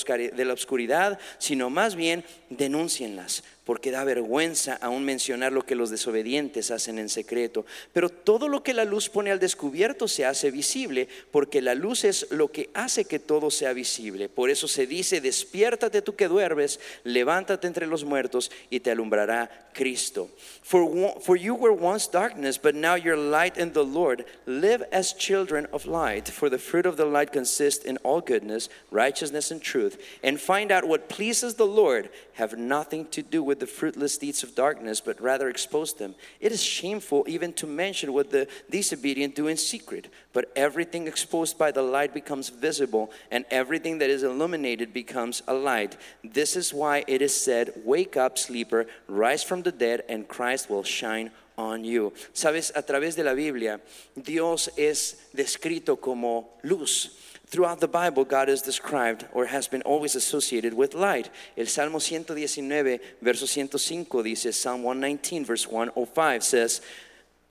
oscuridad, 0.54 1.18
sino 1.36 1.68
más 1.68 1.94
bien 1.94 2.24
denúncienlas 2.48 3.44
porque 3.64 3.90
da 3.90 4.05
vergüenza 4.05 4.79
aún 4.81 5.05
mencionar 5.05 5.53
lo 5.53 5.64
que 5.64 5.74
los 5.74 5.90
desobedientes 5.90 6.70
hacen 6.70 6.98
en 6.98 7.09
secreto. 7.09 7.64
Pero 7.92 8.09
todo 8.11 8.48
lo 8.48 8.62
que 8.62 8.74
la 8.74 8.85
luz 8.85 9.09
pone 9.09 9.31
al 9.31 9.38
descubierto 9.38 10.07
se 10.07 10.27
hace 10.27 10.50
visible, 10.50 11.09
porque 11.31 11.62
la 11.62 11.74
luz 11.74 12.05
es 12.05 12.27
lo 12.31 12.53
que 12.53 12.70
hace 12.74 13.07
que 13.07 13.18
todo 13.18 13.50
sea 13.50 13.72
visible. 13.72 14.29
Por 14.29 14.50
eso 14.50 14.68
se 14.68 14.87
dice, 14.87 15.20
despiértate 15.20 16.03
tú 16.03 16.14
que 16.14 16.29
duermes, 16.29 16.79
levántate 17.05 17.66
entre 17.66 17.87
los 17.87 18.05
muertos 18.05 18.50
y 18.70 18.81
te 18.81 18.90
alumbrará 18.90 19.70
Cristo. 19.74 20.29
For, 20.62 21.20
for 21.20 21.37
you 21.37 21.55
were 21.55 21.72
once 21.72 22.07
darkness, 22.07 22.57
but 22.59 22.74
now 22.74 22.94
you're 22.94 23.16
light 23.16 23.59
in 23.59 23.72
the 23.72 23.85
Lord. 23.85 24.24
Live 24.46 24.83
as 24.92 25.12
children 25.12 25.66
of 25.72 25.87
light, 25.87 26.29
for 26.29 26.48
the 26.48 26.59
fruit 26.59 26.87
of 26.87 26.96
the 26.96 27.05
light 27.05 27.33
consists 27.33 27.85
in 27.85 27.98
all 27.98 28.20
goodness, 28.20 28.68
righteousness, 28.90 29.50
and 29.50 29.61
truth. 29.61 30.00
And 30.22 30.40
find 30.40 30.70
out 30.70 30.87
what 30.87 31.09
pleases 31.09 31.55
the 31.55 31.66
Lord. 31.66 32.09
Have 32.35 32.57
nothing 32.57 33.07
to 33.09 33.22
do 33.22 33.42
with 33.42 33.53
the 33.60 33.66
fruitless 33.66 34.18
deeds 34.18 34.42
of 34.42 34.54
darkness, 34.54 35.00
but 35.00 35.20
rather 35.20 35.48
expose 35.48 35.94
them. 35.94 36.14
It 36.40 36.52
is 36.52 36.62
shameful 36.62 37.24
even 37.28 37.52
to 37.54 37.66
mention 37.66 38.12
what 38.12 38.30
the 38.30 38.48
disobedient 38.70 39.34
do 39.34 39.46
in 39.48 39.56
secret. 39.56 40.08
But 40.32 40.52
everything 40.56 41.06
exposed 41.06 41.58
by 41.58 41.70
the 41.70 41.82
light 41.82 42.14
becomes 42.14 42.48
visible, 42.48 43.10
and 43.30 43.44
everything 43.50 43.98
that 43.98 44.10
is 44.10 44.22
illuminated 44.22 44.92
becomes 44.92 45.42
a 45.46 45.54
light. 45.54 45.96
This 46.22 46.56
is 46.56 46.74
why 46.74 47.04
it 47.06 47.22
is 47.22 47.38
said, 47.38 47.72
Wake 47.84 48.16
up, 48.16 48.38
sleeper, 48.38 48.86
rise 49.08 49.42
from 49.42 49.62
the 49.62 49.72
dead, 49.72 50.02
and 50.08 50.28
Christ 50.28 50.70
will 50.70 50.84
shine 50.84 51.30
on 51.56 51.84
you. 51.84 52.12
Sabes, 52.32 52.72
a 52.74 52.82
través 52.82 53.16
de 53.16 53.24
la 53.24 53.34
Biblia, 53.34 53.80
Dios 54.16 54.70
es 54.76 55.28
descrito 55.32 56.00
como 56.00 56.58
luz. 56.62 57.18
Throughout 57.54 57.78
the 57.78 57.86
Bible, 57.86 58.24
God 58.24 58.48
is 58.48 58.62
described 58.62 59.26
or 59.32 59.46
has 59.46 59.68
been 59.68 59.82
always 59.82 60.16
associated 60.16 60.74
with 60.74 60.92
light. 60.92 61.30
El 61.56 61.66
Salmo 61.66 61.98
119, 62.00 62.98
verso 63.22 63.46
105 63.46 64.24
dice, 64.24 64.56
Psalm 64.56 64.82
119, 64.82 65.44
verse 65.44 65.68
105 65.68 66.42
says, 66.42 66.80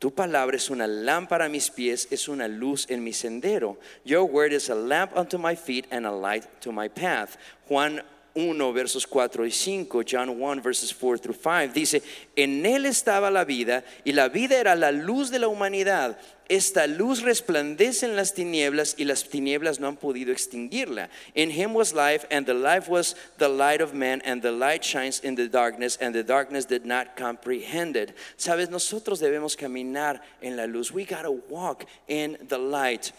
Tu 0.01 0.11
palabra 0.11 0.55
es 0.55 0.69
una 0.69 0.87
lámpara 0.87 1.45
a 1.45 1.49
mis 1.49 1.69
pies, 1.69 2.05
es 2.11 2.27
una 2.27 2.49
luz 2.49 2.85
en 2.89 3.01
mi 3.01 3.11
sendero. 3.11 3.77
Your 4.03 4.25
word 4.25 4.51
is 4.51 4.67
a 4.67 4.75
lamp 4.75 5.15
unto 5.15 5.37
my 5.37 5.55
feet 5.55 5.87
and 5.89 6.05
a 6.05 6.11
light 6.11 6.47
to 6.59 6.73
my 6.73 6.89
path. 6.89 7.37
Juan 7.69 8.01
1, 8.35 8.73
versos 8.73 9.05
4 9.05 9.45
y 9.45 9.51
5, 9.51 10.01
John 10.09 10.29
1, 10.29 10.61
verses 10.61 10.93
4 10.93 11.19
through 11.19 11.37
5, 11.37 11.73
dice, 11.73 12.01
en 12.35 12.65
él 12.65 12.85
estaba 12.85 13.29
la 13.29 13.45
vida 13.45 13.83
y 14.03 14.11
la 14.11 14.27
vida 14.29 14.59
era 14.59 14.75
la 14.75 14.91
luz 14.91 15.29
de 15.29 15.39
la 15.39 15.47
humanidad. 15.47 16.17
Esta 16.49 16.87
luz 16.87 17.21
resplandece 17.21 18.05
en 18.05 18.15
las 18.15 18.33
tinieblas 18.33 18.95
y 18.97 19.05
las 19.05 19.23
tinieblas 19.29 19.79
no 19.79 19.87
han 19.87 19.97
podido 19.97 20.31
extinguirla. 20.31 21.09
In 21.35 21.51
him 21.51 21.73
was 21.73 21.93
life 21.93 22.27
and 22.31 22.45
the 22.45 22.53
life 22.53 22.89
was 22.89 23.15
the 23.37 23.47
light 23.47 23.81
of 23.81 23.93
man 23.93 24.21
and 24.25 24.41
the 24.41 24.51
light 24.51 24.83
shines 24.83 25.21
in 25.23 25.35
the 25.35 25.47
darkness 25.47 25.97
and 26.01 26.13
the 26.13 26.23
darkness 26.23 26.65
did 26.65 26.85
not 26.85 27.15
comprehend 27.15 27.95
it. 27.95 28.15
Sabes, 28.35 28.69
nosotros 28.69 29.19
debemos 29.19 29.55
caminar 29.55 30.21
en 30.41 30.57
la 30.57 30.65
luz. 30.65 30.91
We 30.91 31.05
gotta 31.05 31.31
walk 31.31 31.85
in 32.07 32.37
the 32.49 32.57
light. 32.57 33.13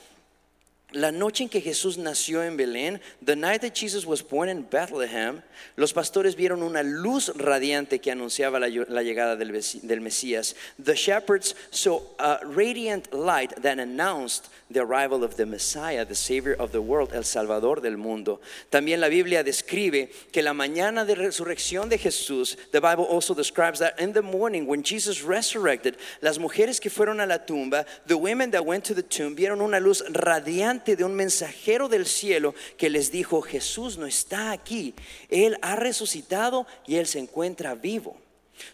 La 0.95 1.11
noche 1.11 1.45
en 1.45 1.49
que 1.49 1.61
Jesús 1.61 1.99
nació 1.99 2.43
en 2.43 2.57
Belén, 2.57 3.01
the 3.25 3.37
night 3.37 3.61
that 3.63 3.75
Jesus 3.75 4.07
was 4.07 4.23
born 4.23 4.49
in 4.49 4.67
Bethlehem, 4.71 5.43
los 5.77 5.93
pastores 5.93 6.37
vieron 6.37 6.63
una 6.63 6.83
luz 6.83 7.31
radiante 7.37 8.01
que 8.01 8.13
anunciaba 8.13 8.61
la, 8.61 8.69
llegada 8.69 9.37
del, 9.37 9.53
del 9.53 10.01
Mesías. 10.01 10.55
The 10.79 10.95
shepherds 10.95 11.55
saw 11.71 12.01
a 12.19 12.39
radiant 12.45 13.13
light 13.13 13.53
that 13.63 13.79
announced 13.79 14.49
the 14.71 14.81
arrival 14.81 15.25
of 15.25 15.37
the 15.37 15.47
Messiah, 15.47 16.05
the 16.05 16.15
Savior 16.15 16.55
of 16.55 16.73
the 16.73 16.81
world, 16.81 17.13
el 17.13 17.25
Salvador 17.25 17.81
del 17.81 17.97
mundo. 17.97 18.41
También 18.71 19.01
la 19.01 19.09
Biblia 19.09 19.43
describe 19.43 20.11
que 20.33 20.43
la 20.43 20.53
mañana 20.53 21.05
de 21.05 21.15
resurrección 21.15 21.89
de 21.89 21.99
Jesús, 21.99 22.57
the 22.73 22.81
Bible 22.81 23.05
also 23.05 23.35
describes 23.35 23.79
that 23.79 23.99
in 24.01 24.13
the 24.13 24.23
morning 24.23 24.67
when 24.67 24.83
Jesus 24.83 25.23
resurrected, 25.23 25.97
las 26.23 26.39
mujeres 26.39 26.81
que 26.81 26.91
fueron 26.91 27.21
a 27.21 27.27
la 27.27 27.39
tumba, 27.39 27.85
the 28.07 28.17
women 28.17 28.51
that 28.51 28.65
went 28.65 28.85
to 28.85 28.95
the 28.95 29.03
tomb, 29.03 29.37
vieron 29.37 29.61
una 29.61 29.81
luz 29.81 30.03
radiante 30.13 30.84
de 30.85 31.05
un 31.05 31.15
mensajero 31.15 31.89
del 31.89 32.07
cielo 32.07 32.55
que 32.77 32.91
les 32.91 33.11
dijo, 33.11 33.41
Jesús 33.43 33.97
no 33.97 34.07
está 34.07 34.53
aquí, 34.53 34.95
Él 35.31 35.57
ha 35.63 35.77
resucitado 35.77 36.67
y 36.87 36.97
Él 36.97 37.07
se 37.07 37.19
encuentra 37.19 37.75
vivo. 37.75 38.17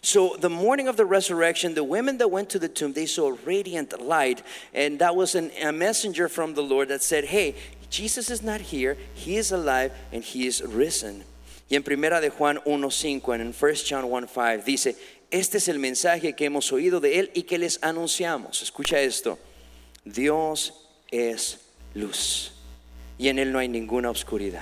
So 0.01 0.35
the 0.37 0.49
morning 0.49 0.87
of 0.87 0.95
the 0.95 1.05
resurrection, 1.05 1.73
the 1.73 1.83
women 1.83 2.17
that 2.19 2.29
went 2.29 2.49
to 2.49 2.59
the 2.59 2.69
tomb, 2.69 2.93
they 2.93 3.07
saw 3.07 3.29
a 3.31 3.37
radiant 3.45 3.99
light, 3.99 4.43
and 4.73 4.99
that 4.99 5.15
was 5.15 5.35
a 5.35 5.71
messenger 5.71 6.29
from 6.29 6.53
the 6.53 6.61
Lord 6.61 6.89
that 6.89 7.01
said, 7.01 7.25
"Hey, 7.25 7.55
Jesus 7.89 8.29
is 8.29 8.43
not 8.43 8.61
here; 8.61 8.95
He 9.15 9.37
is 9.37 9.51
alive, 9.51 9.91
and 10.11 10.23
He 10.23 10.45
is 10.45 10.61
risen." 10.61 11.23
Y 11.69 11.75
en 11.75 11.83
Primera 11.83 12.21
de 12.21 12.29
Juan 12.29 12.59
1:5 12.65 13.33
and 13.33 13.41
in 13.41 13.53
1 13.53 13.85
John 13.85 14.05
1:5 14.05 14.63
dice, 14.65 14.95
"Este 15.31 15.57
es 15.57 15.67
el 15.67 15.79
mensaje 15.79 16.35
que 16.35 16.45
hemos 16.45 16.71
oído 16.71 16.99
de 16.99 17.17
él 17.17 17.31
y 17.33 17.43
que 17.43 17.57
les 17.57 17.79
anunciamos." 17.81 18.61
Escucha 18.61 18.99
esto. 18.99 19.39
Dios 20.05 20.73
es 21.09 21.57
luz, 21.93 22.53
y 23.17 23.27
en 23.29 23.39
él 23.39 23.51
no 23.51 23.59
hay 23.59 23.67
ninguna 23.67 24.09
oscuridad. 24.09 24.61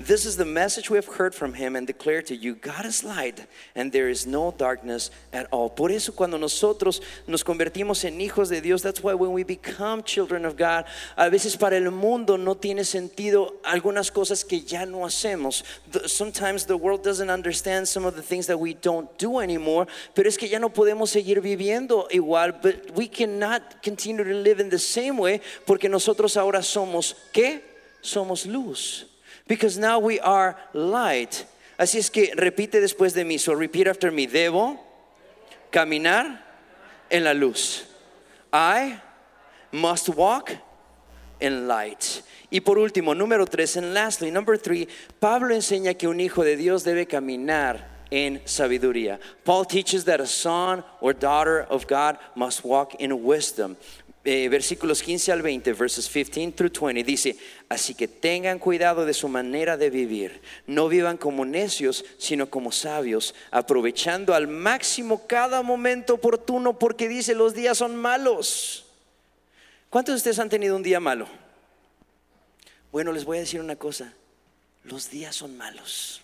This 0.00 0.26
is 0.26 0.36
the 0.36 0.44
message 0.44 0.90
we 0.90 0.96
have 0.96 1.06
heard 1.06 1.34
from 1.34 1.54
him 1.54 1.76
and 1.76 1.86
declare 1.86 2.20
to 2.22 2.34
you, 2.34 2.56
God 2.56 2.84
is 2.84 3.04
light 3.04 3.46
and 3.76 3.92
there 3.92 4.08
is 4.08 4.26
no 4.26 4.50
darkness 4.50 5.10
at 5.32 5.46
all. 5.52 5.70
Por 5.70 5.90
eso 5.90 6.12
cuando 6.12 6.36
nosotros 6.36 7.00
nos 7.28 7.44
convertimos 7.44 8.04
en 8.04 8.18
hijos 8.18 8.48
de 8.48 8.60
Dios, 8.60 8.82
that's 8.82 9.04
why 9.04 9.14
when 9.14 9.32
we 9.32 9.44
become 9.44 10.02
children 10.02 10.44
of 10.44 10.56
God, 10.56 10.84
a 11.16 11.30
veces 11.30 11.56
para 11.56 11.76
el 11.76 11.90
mundo 11.92 12.36
no 12.36 12.54
tiene 12.54 12.84
sentido 12.84 13.54
algunas 13.64 14.12
cosas 14.12 14.46
que 14.46 14.60
ya 14.60 14.84
no 14.84 15.06
hacemos. 15.06 15.62
Sometimes 16.10 16.66
the 16.66 16.76
world 16.76 17.04
doesn't 17.04 17.30
understand 17.30 17.86
some 17.86 18.04
of 18.04 18.16
the 18.16 18.22
things 18.22 18.48
that 18.48 18.58
we 18.58 18.74
don't 18.74 19.16
do 19.16 19.38
anymore, 19.38 19.86
pero 20.12 20.26
es 20.26 20.36
que 20.36 20.48
ya 20.48 20.58
no 20.58 20.70
podemos 20.70 21.10
seguir 21.10 21.40
viviendo 21.40 22.08
igual, 22.10 22.52
but 22.60 22.90
we 22.96 23.06
cannot 23.06 23.80
continue 23.80 24.24
to 24.24 24.34
live 24.34 24.58
in 24.58 24.68
the 24.68 24.78
same 24.78 25.16
way 25.16 25.40
porque 25.64 25.88
nosotros 25.88 26.36
ahora 26.36 26.62
somos 26.62 27.14
¿qué? 27.32 27.62
Somos 28.02 28.44
luz. 28.44 29.06
Because 29.46 29.78
now 29.78 29.98
we 29.98 30.18
are 30.20 30.56
light. 30.72 31.44
Así 31.78 31.98
es 31.98 32.10
que 32.10 32.32
repite 32.34 32.80
después 32.80 33.14
de 33.14 33.24
mí. 33.24 33.38
So 33.38 33.54
repeat 33.54 33.88
after 33.88 34.10
me. 34.10 34.26
Debo 34.26 34.78
caminar 35.70 36.40
en 37.10 37.24
la 37.24 37.32
luz. 37.32 37.84
I 38.52 39.00
must 39.72 40.08
walk 40.08 40.52
in 41.40 41.68
light. 41.68 42.22
Y 42.50 42.60
por 42.60 42.78
último, 42.78 43.14
número 43.14 43.46
tres, 43.46 43.76
and 43.76 43.92
lastly, 43.92 44.30
number 44.30 44.56
three, 44.56 44.86
Pablo 45.20 45.54
enseña 45.54 45.98
que 45.98 46.06
un 46.08 46.20
hijo 46.20 46.44
de 46.44 46.56
Dios 46.56 46.84
debe 46.84 47.06
caminar 47.06 47.88
en 48.10 48.40
sabiduría. 48.44 49.18
Paul 49.44 49.64
teaches 49.64 50.04
that 50.04 50.20
a 50.20 50.26
son 50.26 50.84
or 51.00 51.12
daughter 51.12 51.62
of 51.68 51.88
God 51.88 52.16
must 52.36 52.64
walk 52.64 52.94
in 53.00 53.24
wisdom. 53.24 53.76
Eh, 54.26 54.48
versículos 54.48 55.02
15 55.02 55.32
al 55.32 55.42
20, 55.42 55.74
verses 55.74 56.08
15 56.08 56.52
through 56.52 56.72
20, 56.72 57.04
dice, 57.04 57.36
así 57.68 57.94
que 57.94 58.08
tengan 58.08 58.58
cuidado 58.58 59.04
de 59.04 59.12
su 59.12 59.28
manera 59.28 59.76
de 59.76 59.90
vivir, 59.90 60.40
no 60.66 60.88
vivan 60.88 61.18
como 61.18 61.44
necios, 61.44 62.06
sino 62.16 62.48
como 62.48 62.72
sabios, 62.72 63.34
aprovechando 63.50 64.32
al 64.32 64.48
máximo 64.48 65.26
cada 65.26 65.60
momento 65.60 66.14
oportuno, 66.14 66.78
porque 66.78 67.06
dice, 67.06 67.34
los 67.34 67.52
días 67.52 67.76
son 67.76 67.96
malos. 67.96 68.86
¿Cuántos 69.90 70.14
de 70.14 70.16
ustedes 70.16 70.38
han 70.38 70.48
tenido 70.48 70.74
un 70.74 70.82
día 70.82 71.00
malo? 71.00 71.28
Bueno, 72.92 73.12
les 73.12 73.26
voy 73.26 73.36
a 73.36 73.40
decir 73.40 73.60
una 73.60 73.76
cosa, 73.76 74.14
los 74.84 75.10
días 75.10 75.36
son 75.36 75.54
malos. 75.58 76.22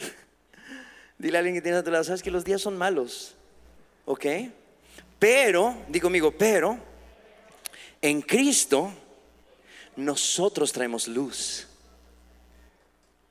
Dile 1.16 1.36
a 1.36 1.38
alguien 1.38 1.54
que 1.54 1.62
tiene 1.62 1.78
a 1.78 1.84
tu 1.84 1.92
lado, 1.92 2.02
sabes 2.02 2.24
que 2.24 2.32
los 2.32 2.44
días 2.44 2.60
son 2.60 2.76
malos, 2.76 3.36
¿ok? 4.04 4.26
Pero, 5.22 5.84
digo 5.86 6.06
conmigo, 6.06 6.32
pero 6.36 6.76
en 8.00 8.22
Cristo 8.22 8.92
nosotros 9.94 10.72
traemos 10.72 11.06
luz 11.06 11.68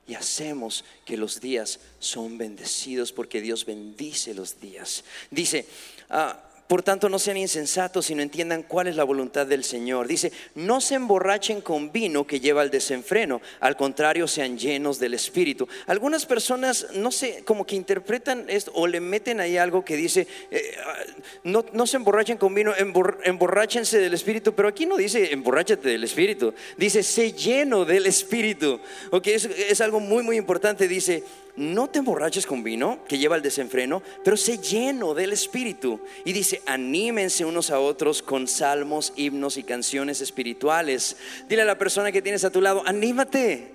y 0.06 0.14
hacemos 0.14 0.86
que 1.04 1.18
los 1.18 1.38
días 1.38 1.80
son 1.98 2.38
bendecidos 2.38 3.12
porque 3.12 3.42
Dios 3.42 3.66
bendice 3.66 4.32
los 4.32 4.58
días. 4.58 5.04
Dice, 5.30 5.66
ah, 6.08 6.42
por 6.72 6.82
tanto, 6.82 7.10
no 7.10 7.18
sean 7.18 7.36
insensatos, 7.36 8.06
sino 8.06 8.22
entiendan 8.22 8.62
cuál 8.62 8.86
es 8.86 8.96
la 8.96 9.04
voluntad 9.04 9.46
del 9.46 9.62
Señor. 9.62 10.08
Dice, 10.08 10.32
no 10.54 10.80
se 10.80 10.94
emborrachen 10.94 11.60
con 11.60 11.92
vino 11.92 12.26
que 12.26 12.40
lleva 12.40 12.62
al 12.62 12.70
desenfreno, 12.70 13.42
al 13.60 13.76
contrario, 13.76 14.26
sean 14.26 14.56
llenos 14.56 14.98
del 14.98 15.12
Espíritu. 15.12 15.68
Algunas 15.86 16.24
personas, 16.24 16.86
no 16.94 17.12
sé, 17.12 17.42
como 17.44 17.66
que 17.66 17.76
interpretan 17.76 18.46
esto 18.48 18.72
o 18.74 18.86
le 18.86 19.00
meten 19.00 19.38
ahí 19.38 19.58
algo 19.58 19.84
que 19.84 19.96
dice, 19.96 20.26
eh, 20.50 20.74
ah, 20.82 20.96
no, 21.44 21.62
no, 21.74 21.86
se 21.86 21.98
emborrachen 21.98 22.38
con 22.38 22.54
vino, 22.54 22.72
emborráchense 22.74 23.98
del 23.98 24.14
Espíritu, 24.14 24.54
pero 24.54 24.68
aquí 24.68 24.86
no 24.86 24.96
dice 24.96 25.30
emborráchate 25.30 25.90
del 25.90 26.04
Espíritu, 26.04 26.54
dice, 26.78 27.02
sé 27.02 27.34
lleno 27.34 27.84
del 27.84 28.06
Espíritu. 28.06 28.80
Ok, 29.10 29.26
es 29.26 29.80
algo 29.82 30.00
muy, 30.00 30.22
muy 30.22 30.38
importante, 30.38 30.88
dice, 30.88 31.22
no 31.56 31.88
te 31.90 31.98
emborraches 31.98 32.46
con 32.46 32.62
vino 32.62 33.00
que 33.06 33.18
lleva 33.18 33.36
al 33.36 33.42
desenfreno, 33.42 34.02
pero 34.24 34.36
sé 34.36 34.58
lleno 34.58 35.12
del 35.14 35.32
Espíritu. 35.32 36.00
Y 36.24 36.32
dice, 36.32 36.62
anímense 36.66 37.44
unos 37.44 37.70
a 37.70 37.78
otros 37.78 38.22
con 38.22 38.48
salmos, 38.48 39.12
himnos 39.16 39.56
y 39.56 39.62
canciones 39.62 40.20
espirituales. 40.20 41.16
Dile 41.48 41.62
a 41.62 41.66
la 41.66 41.78
persona 41.78 42.10
que 42.10 42.22
tienes 42.22 42.44
a 42.44 42.50
tu 42.50 42.60
lado, 42.60 42.82
anímate, 42.86 43.70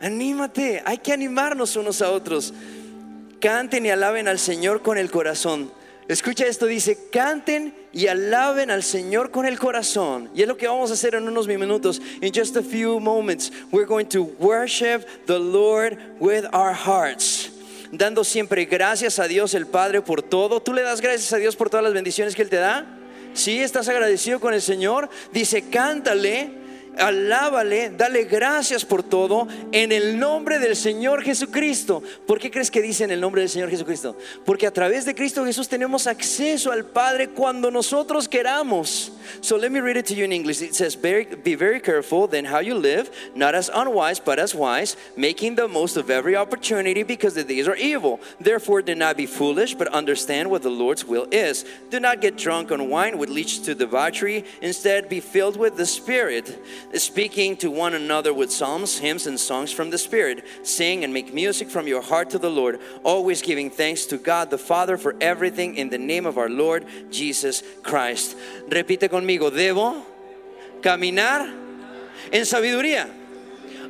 anímate, 0.00 0.82
hay 0.84 0.98
que 0.98 1.12
animarnos 1.12 1.76
unos 1.76 2.02
a 2.02 2.10
otros. 2.10 2.52
Canten 3.40 3.86
y 3.86 3.90
alaben 3.90 4.28
al 4.28 4.38
Señor 4.38 4.82
con 4.82 4.98
el 4.98 5.10
corazón. 5.10 5.72
Escucha 6.10 6.44
esto, 6.44 6.66
dice, 6.66 6.98
canten 7.12 7.72
y 7.92 8.08
alaben 8.08 8.72
al 8.72 8.82
Señor 8.82 9.30
con 9.30 9.46
el 9.46 9.60
corazón. 9.60 10.28
Y 10.34 10.42
es 10.42 10.48
lo 10.48 10.56
que 10.56 10.66
vamos 10.66 10.90
a 10.90 10.94
hacer 10.94 11.14
en 11.14 11.28
unos 11.28 11.46
minutos. 11.46 12.02
In 12.20 12.32
just 12.34 12.56
a 12.56 12.62
few 12.64 12.98
moments, 12.98 13.52
we're 13.70 13.86
going 13.86 14.06
to 14.06 14.24
worship 14.40 15.06
the 15.26 15.38
Lord 15.38 15.96
with 16.18 16.46
our 16.52 16.74
hearts. 16.74 17.52
Dando 17.92 18.24
siempre 18.24 18.64
gracias 18.64 19.20
a 19.20 19.28
Dios 19.28 19.54
el 19.54 19.68
Padre 19.68 20.02
por 20.02 20.20
todo. 20.20 20.60
¿Tú 20.60 20.72
le 20.72 20.82
das 20.82 21.00
gracias 21.00 21.32
a 21.32 21.36
Dios 21.36 21.54
por 21.54 21.70
todas 21.70 21.84
las 21.84 21.92
bendiciones 21.92 22.34
que 22.34 22.42
Él 22.42 22.50
te 22.50 22.56
da? 22.56 22.86
¿Sí? 23.32 23.60
¿Estás 23.60 23.88
agradecido 23.88 24.40
con 24.40 24.52
el 24.52 24.62
Señor? 24.62 25.08
Dice, 25.32 25.70
cántale 25.70 26.59
alábale, 27.00 27.90
dale 27.90 28.24
gracias 28.24 28.84
por 28.84 29.02
todo 29.02 29.48
en 29.72 29.92
el 29.92 30.18
nombre 30.18 30.58
del 30.58 30.76
Señor 30.76 31.22
Jesucristo. 31.22 32.02
¿Por 32.26 32.38
qué 32.38 32.50
crees 32.50 32.70
que 32.70 32.82
dice 32.82 33.04
en 33.04 33.10
el 33.10 33.20
nombre 33.20 33.40
del 33.40 33.48
Señor 33.48 33.70
Jesucristo? 33.70 34.16
Porque 34.44 34.66
a 34.66 34.70
través 34.70 35.04
de 35.04 35.14
Cristo 35.14 35.44
Jesús 35.44 35.68
tenemos 35.68 36.06
acceso 36.06 36.70
al 36.70 36.84
Padre 36.84 37.30
cuando 37.30 37.70
nosotros 37.70 38.28
queramos. 38.28 39.12
So 39.40 39.56
let 39.56 39.70
me 39.70 39.80
read 39.80 39.96
it 39.96 40.06
to 40.06 40.14
you 40.14 40.24
in 40.24 40.32
English. 40.32 40.60
It 40.60 40.74
says, 40.74 40.96
Be 40.96 41.54
very 41.54 41.80
careful 41.80 42.26
then 42.28 42.44
how 42.44 42.60
you 42.60 42.74
live, 42.74 43.10
not 43.34 43.54
as 43.54 43.70
unwise, 43.72 44.20
but 44.20 44.38
as 44.38 44.54
wise, 44.54 44.96
making 45.16 45.54
the 45.54 45.68
most 45.68 45.96
of 45.96 46.10
every 46.10 46.36
opportunity 46.36 47.02
because 47.02 47.34
the 47.34 47.44
days 47.44 47.66
are 47.68 47.76
evil. 47.76 48.20
Therefore, 48.40 48.82
do 48.82 48.94
not 48.94 49.16
be 49.16 49.26
foolish, 49.26 49.74
but 49.74 49.88
understand 49.88 50.50
what 50.50 50.62
the 50.62 50.70
Lord's 50.70 51.04
will 51.04 51.26
is. 51.30 51.64
Do 51.90 52.00
not 52.00 52.20
get 52.20 52.36
drunk 52.36 52.70
on 52.70 52.88
wine, 52.88 53.18
which 53.18 53.30
leads 53.30 53.58
to 53.60 53.74
debauchery. 53.74 54.44
Instead, 54.60 55.08
be 55.08 55.20
filled 55.20 55.56
with 55.56 55.76
the 55.76 55.86
Spirit 55.86 56.58
speaking 56.94 57.56
to 57.58 57.70
one 57.70 57.94
another 57.94 58.34
with 58.34 58.50
psalms, 58.50 58.98
hymns, 58.98 59.26
and 59.26 59.38
songs 59.38 59.70
from 59.70 59.90
the 59.90 59.98
Spirit. 59.98 60.44
Sing 60.62 61.04
and 61.04 61.12
make 61.12 61.32
music 61.32 61.70
from 61.70 61.86
your 61.86 62.02
heart 62.02 62.30
to 62.30 62.38
the 62.38 62.50
Lord, 62.50 62.80
always 63.04 63.42
giving 63.42 63.70
thanks 63.70 64.06
to 64.06 64.18
God 64.18 64.50
the 64.50 64.58
Father 64.58 64.96
for 64.96 65.14
everything 65.20 65.76
in 65.76 65.90
the 65.90 65.98
name 65.98 66.26
of 66.26 66.38
our 66.38 66.48
Lord 66.48 66.86
Jesus 67.10 67.62
Christ. 67.82 68.36
Repite 68.68 69.08
conmigo, 69.08 69.50
debo 69.50 70.02
caminar 70.80 71.48
en 72.32 72.42
sabiduría. 72.42 73.08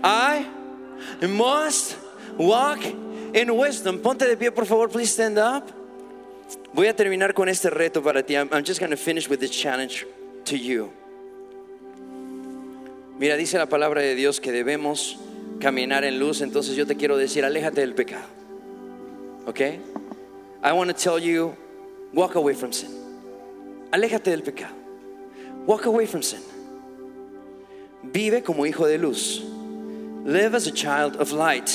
I 0.03 0.47
must 1.27 1.97
walk 2.37 2.85
in 2.85 3.57
wisdom. 3.57 4.01
Ponte 4.01 4.27
de 4.27 4.37
pie, 4.37 4.51
por 4.51 4.65
favor, 4.65 4.89
please 4.89 5.13
stand 5.13 5.39
up. 5.39 5.71
Voy 6.73 6.87
a 6.87 6.95
terminar 6.95 7.35
con 7.35 7.49
este 7.49 7.71
reto 7.71 8.03
para 8.03 8.23
ti. 8.23 8.37
I'm 8.37 8.65
just 8.65 8.81
going 8.81 8.91
to 8.91 8.97
finish 8.97 9.29
with 9.29 9.41
this 9.41 9.51
challenge 9.51 10.07
to 10.45 10.57
you. 10.57 10.93
Mira, 13.21 13.37
dice 13.37 13.59
la 13.59 13.67
palabra 13.67 14.01
de 14.01 14.15
Dios 14.15 14.41
que 14.41 14.51
debemos 14.51 15.19
caminar 15.61 16.05
en 16.05 16.19
luz, 16.19 16.41
entonces 16.41 16.75
yo 16.75 16.87
te 16.87 16.97
quiero 16.97 17.19
decir, 17.19 17.45
aléjate 17.45 17.83
del 17.83 17.95
pecado. 17.95 18.25
¿Ok? 19.47 19.61
I 19.61 20.73
want 20.73 20.91
to 20.91 20.97
tell 20.97 21.23
you, 21.23 21.55
walk 22.15 22.37
away 22.37 22.55
from 22.55 22.73
sin. 22.73 22.89
Aléjate 23.91 24.31
del 24.31 24.43
pecado. 24.43 24.75
Walk 25.67 25.85
away 25.85 26.07
from 26.07 26.23
sin. 26.23 26.41
Vive 28.05 28.43
como 28.43 28.65
hijo 28.65 28.87
de 28.87 28.97
luz. 28.97 29.43
Live 30.25 30.55
as 30.55 30.67
a 30.67 30.73
child 30.73 31.21
of 31.21 31.31
light. 31.33 31.69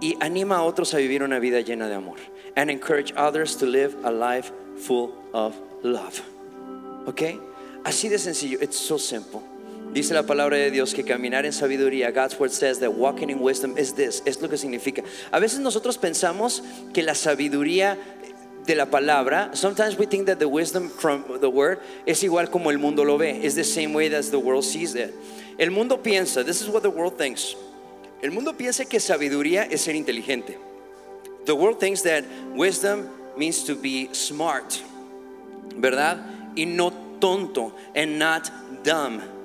Y 0.00 0.16
anima 0.22 0.56
a 0.56 0.62
otros 0.62 0.94
a 0.94 0.96
vivir 0.96 1.22
una 1.22 1.38
vida 1.38 1.60
llena 1.60 1.88
de 1.88 1.94
amor. 1.94 2.16
And 2.56 2.70
encourage 2.70 3.12
others 3.18 3.54
to 3.58 3.66
live 3.66 3.94
a 4.02 4.10
life 4.10 4.50
full 4.78 5.10
of 5.34 5.54
love. 5.82 6.22
¿Ok? 7.06 7.38
Así 7.84 8.08
de 8.08 8.18
sencillo. 8.18 8.62
It's 8.62 8.78
so 8.78 8.96
simple. 8.96 9.42
Dice 9.96 10.12
la 10.12 10.24
palabra 10.24 10.58
de 10.58 10.70
Dios 10.70 10.92
que 10.92 11.04
caminar 11.04 11.46
en 11.46 11.54
sabiduría, 11.54 12.12
God's 12.12 12.38
word 12.38 12.50
says 12.50 12.80
that 12.80 12.92
walking 12.92 13.30
in 13.30 13.40
wisdom 13.40 13.78
is 13.78 13.94
this, 13.94 14.22
es 14.26 14.42
lo 14.42 14.48
que 14.50 14.58
significa. 14.58 15.02
A 15.32 15.40
veces 15.40 15.60
nosotros 15.60 15.96
pensamos 15.96 16.62
que 16.92 17.02
la 17.02 17.14
sabiduría 17.14 17.96
de 18.66 18.74
la 18.74 18.90
palabra, 18.90 19.52
sometimes 19.54 19.98
we 19.98 20.04
think 20.04 20.26
that 20.26 20.38
the 20.38 20.46
wisdom 20.46 20.90
from 20.90 21.24
the 21.40 21.48
word 21.48 21.78
es 22.04 22.22
igual 22.22 22.50
como 22.50 22.68
el 22.68 22.76
mundo 22.76 23.04
lo 23.04 23.16
ve, 23.16 23.40
is 23.42 23.54
the 23.54 23.64
same 23.64 23.94
way 23.94 24.14
as 24.14 24.30
the 24.30 24.38
world 24.38 24.64
sees 24.64 24.94
it. 24.94 25.14
El 25.58 25.70
mundo 25.70 25.96
piensa, 26.02 26.44
this 26.44 26.60
is 26.60 26.68
what 26.68 26.82
the 26.82 26.90
world 26.90 27.16
thinks. 27.16 27.56
El 28.22 28.32
mundo 28.32 28.52
piensa 28.52 28.86
que 28.86 29.00
sabiduría 29.00 29.66
es 29.70 29.80
ser 29.80 29.94
inteligente. 29.94 30.58
The 31.46 31.54
world 31.54 31.80
thinks 31.80 32.02
that 32.02 32.22
wisdom 32.54 33.08
means 33.38 33.64
to 33.64 33.74
be 33.74 34.10
smart, 34.12 34.78
¿verdad? 35.74 36.18
Y 36.54 36.66
no 36.66 36.92
tonto, 37.18 37.72
and 37.94 38.18
not 38.18 38.50
dumb. 38.84 39.35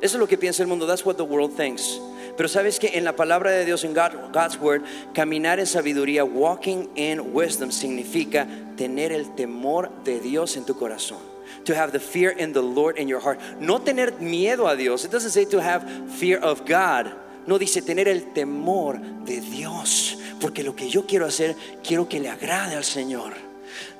Eso 0.00 0.16
es 0.16 0.20
lo 0.20 0.26
que 0.28 0.36
piensa 0.36 0.62
el 0.62 0.68
mundo. 0.68 0.86
That's 0.86 1.04
what 1.04 1.16
the 1.16 1.22
world 1.24 1.56
thinks. 1.56 2.00
Pero 2.36 2.48
sabes 2.48 2.78
que 2.78 2.88
en 2.98 3.04
la 3.04 3.16
palabra 3.16 3.50
de 3.50 3.64
Dios, 3.64 3.82
en 3.84 3.94
God- 3.94 4.30
God's 4.32 4.58
word, 4.60 4.82
caminar 5.14 5.58
en 5.58 5.66
sabiduría, 5.66 6.22
walking 6.22 6.88
in 6.94 7.32
wisdom, 7.34 7.70
significa 7.70 8.46
tener 8.76 9.10
el 9.10 9.34
temor 9.34 9.90
de 10.04 10.20
Dios 10.20 10.56
en 10.56 10.64
tu 10.66 10.74
corazón. 10.74 11.18
To 11.64 11.74
have 11.74 11.92
the 11.92 12.00
fear 12.00 12.30
in 12.38 12.52
the 12.52 12.60
Lord 12.62 12.98
in 12.98 13.08
your 13.08 13.20
heart. 13.20 13.40
No 13.58 13.80
tener 13.80 14.12
miedo 14.20 14.68
a 14.68 14.76
Dios. 14.76 15.04
It 15.04 15.10
doesn't 15.10 15.30
say 15.32 15.46
to 15.46 15.60
have 15.60 15.82
fear 16.18 16.38
of 16.38 16.60
God. 16.68 17.12
No 17.46 17.58
dice 17.58 17.80
tener 17.80 18.06
el 18.06 18.32
temor 18.34 19.00
de 19.24 19.40
Dios. 19.40 20.18
Porque 20.40 20.62
lo 20.62 20.74
que 20.76 20.90
yo 20.90 21.06
quiero 21.06 21.24
hacer, 21.26 21.56
quiero 21.82 22.06
que 22.08 22.20
le 22.20 22.28
agrade 22.28 22.74
al 22.76 22.84
Señor. 22.84 23.32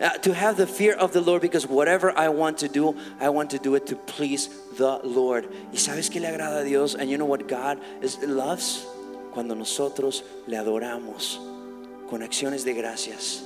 Uh, 0.01 0.11
to 0.19 0.35
have 0.35 0.57
the 0.57 0.67
fear 0.67 0.95
of 0.95 1.13
the 1.13 1.21
Lord 1.21 1.43
because 1.43 1.67
whatever 1.67 2.17
I 2.17 2.29
want 2.29 2.59
to 2.59 2.69
do, 2.69 2.97
I 3.21 3.29
want 3.31 3.51
to 3.51 3.59
do 3.59 3.75
it 3.75 3.87
to 3.87 3.97
please 3.97 4.49
the 4.77 5.01
Lord. 5.03 5.49
¿Y 5.73 5.79
sabes 5.79 6.11
qué 6.11 6.21
le 6.21 6.29
agrada 6.29 6.61
a 6.61 6.65
Dios? 6.65 6.95
And 6.95 7.11
you 7.11 7.19
know 7.19 7.25
what 7.25 7.49
God 7.49 7.81
is, 8.03 8.19
loves? 8.23 8.87
Cuando 9.33 9.55
nosotros 9.55 10.23
le 10.47 10.57
adoramos 10.57 11.39
con 12.09 12.23
acciones 12.23 12.65
de 12.65 12.75
gracias, 12.75 13.43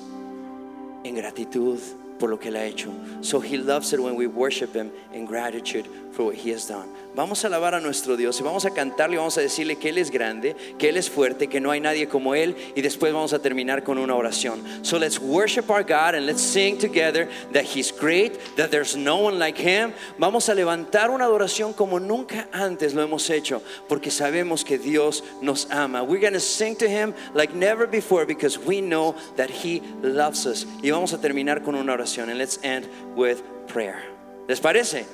en 1.04 1.14
gratitud 1.14 1.80
por 2.20 2.28
lo 2.30 2.38
que 2.38 2.50
él 2.50 2.56
ha 2.56 2.64
hecho. 2.64 2.92
So 3.22 3.40
he 3.40 3.56
loves 3.56 3.92
it 3.92 4.00
when 4.00 4.14
we 4.14 4.28
worship 4.28 4.74
him 4.74 4.92
in 5.12 5.24
gratitude 5.24 5.88
for 6.12 6.26
what 6.26 6.36
he 6.36 6.50
has 6.50 6.68
done. 6.68 6.88
Vamos 7.14 7.44
a 7.44 7.48
alabar 7.48 7.74
a 7.74 7.80
nuestro 7.80 8.16
Dios 8.16 8.38
y 8.38 8.44
vamos 8.44 8.64
a 8.64 8.70
cantarle 8.70 9.16
vamos 9.16 9.36
a 9.36 9.40
decirle 9.40 9.76
que 9.76 9.88
él 9.88 9.98
es 9.98 10.10
grande, 10.12 10.54
que 10.78 10.88
él 10.88 10.96
es 10.96 11.10
fuerte, 11.10 11.48
que 11.48 11.60
no 11.60 11.72
hay 11.72 11.80
nadie 11.80 12.08
como 12.08 12.36
él 12.36 12.54
y 12.76 12.82
después 12.82 13.12
vamos 13.12 13.32
a 13.32 13.40
terminar 13.40 13.82
con 13.82 13.98
una 13.98 14.14
oración. 14.14 14.62
So 14.82 14.96
let's 14.96 15.18
worship 15.18 15.70
our 15.70 15.82
God 15.82 16.14
and 16.14 16.26
let's 16.26 16.40
sing 16.40 16.78
together 16.78 17.28
that 17.52 17.64
he's 17.64 17.90
great, 17.90 18.38
that 18.56 18.70
there's 18.70 18.96
no 18.96 19.16
one 19.16 19.38
like 19.40 19.58
him. 19.58 19.92
Vamos 20.18 20.48
a 20.48 20.54
levantar 20.54 21.10
una 21.10 21.24
adoración 21.24 21.72
como 21.72 21.98
nunca 21.98 22.48
antes 22.52 22.94
lo 22.94 23.02
hemos 23.02 23.28
hecho 23.28 23.60
porque 23.88 24.10
sabemos 24.10 24.64
que 24.64 24.78
Dios 24.78 25.24
nos 25.42 25.68
ama. 25.70 26.04
We're 26.04 26.20
going 26.20 26.34
to 26.34 26.40
sing 26.40 26.76
to 26.76 26.88
him 26.88 27.12
like 27.34 27.52
never 27.54 27.88
before 27.88 28.24
because 28.24 28.56
we 28.56 28.80
know 28.80 29.16
that 29.36 29.50
he 29.50 29.82
loves 30.02 30.46
us. 30.46 30.64
Y 30.80 30.90
vamos 30.90 31.12
a 31.12 31.18
terminar 31.18 31.64
con 31.64 31.74
una 31.74 31.96
and 32.18 32.38
let's 32.38 32.58
end 32.62 32.86
with 33.14 33.38
prayer. 33.66 34.02
¿Les 34.48 34.60
parece? 34.60 35.06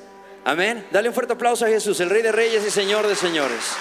Amén. 0.44 0.86
Dale 0.90 1.08
un 1.08 1.14
fuerte 1.14 1.34
aplauso 1.34 1.64
a 1.66 1.68
Jesús, 1.68 2.00
el 2.00 2.08
Rey 2.08 2.22
de 2.22 2.32
Reyes 2.32 2.64
y 2.66 2.70
Señor 2.70 3.06
de 3.06 3.16
Señores. 3.16 3.76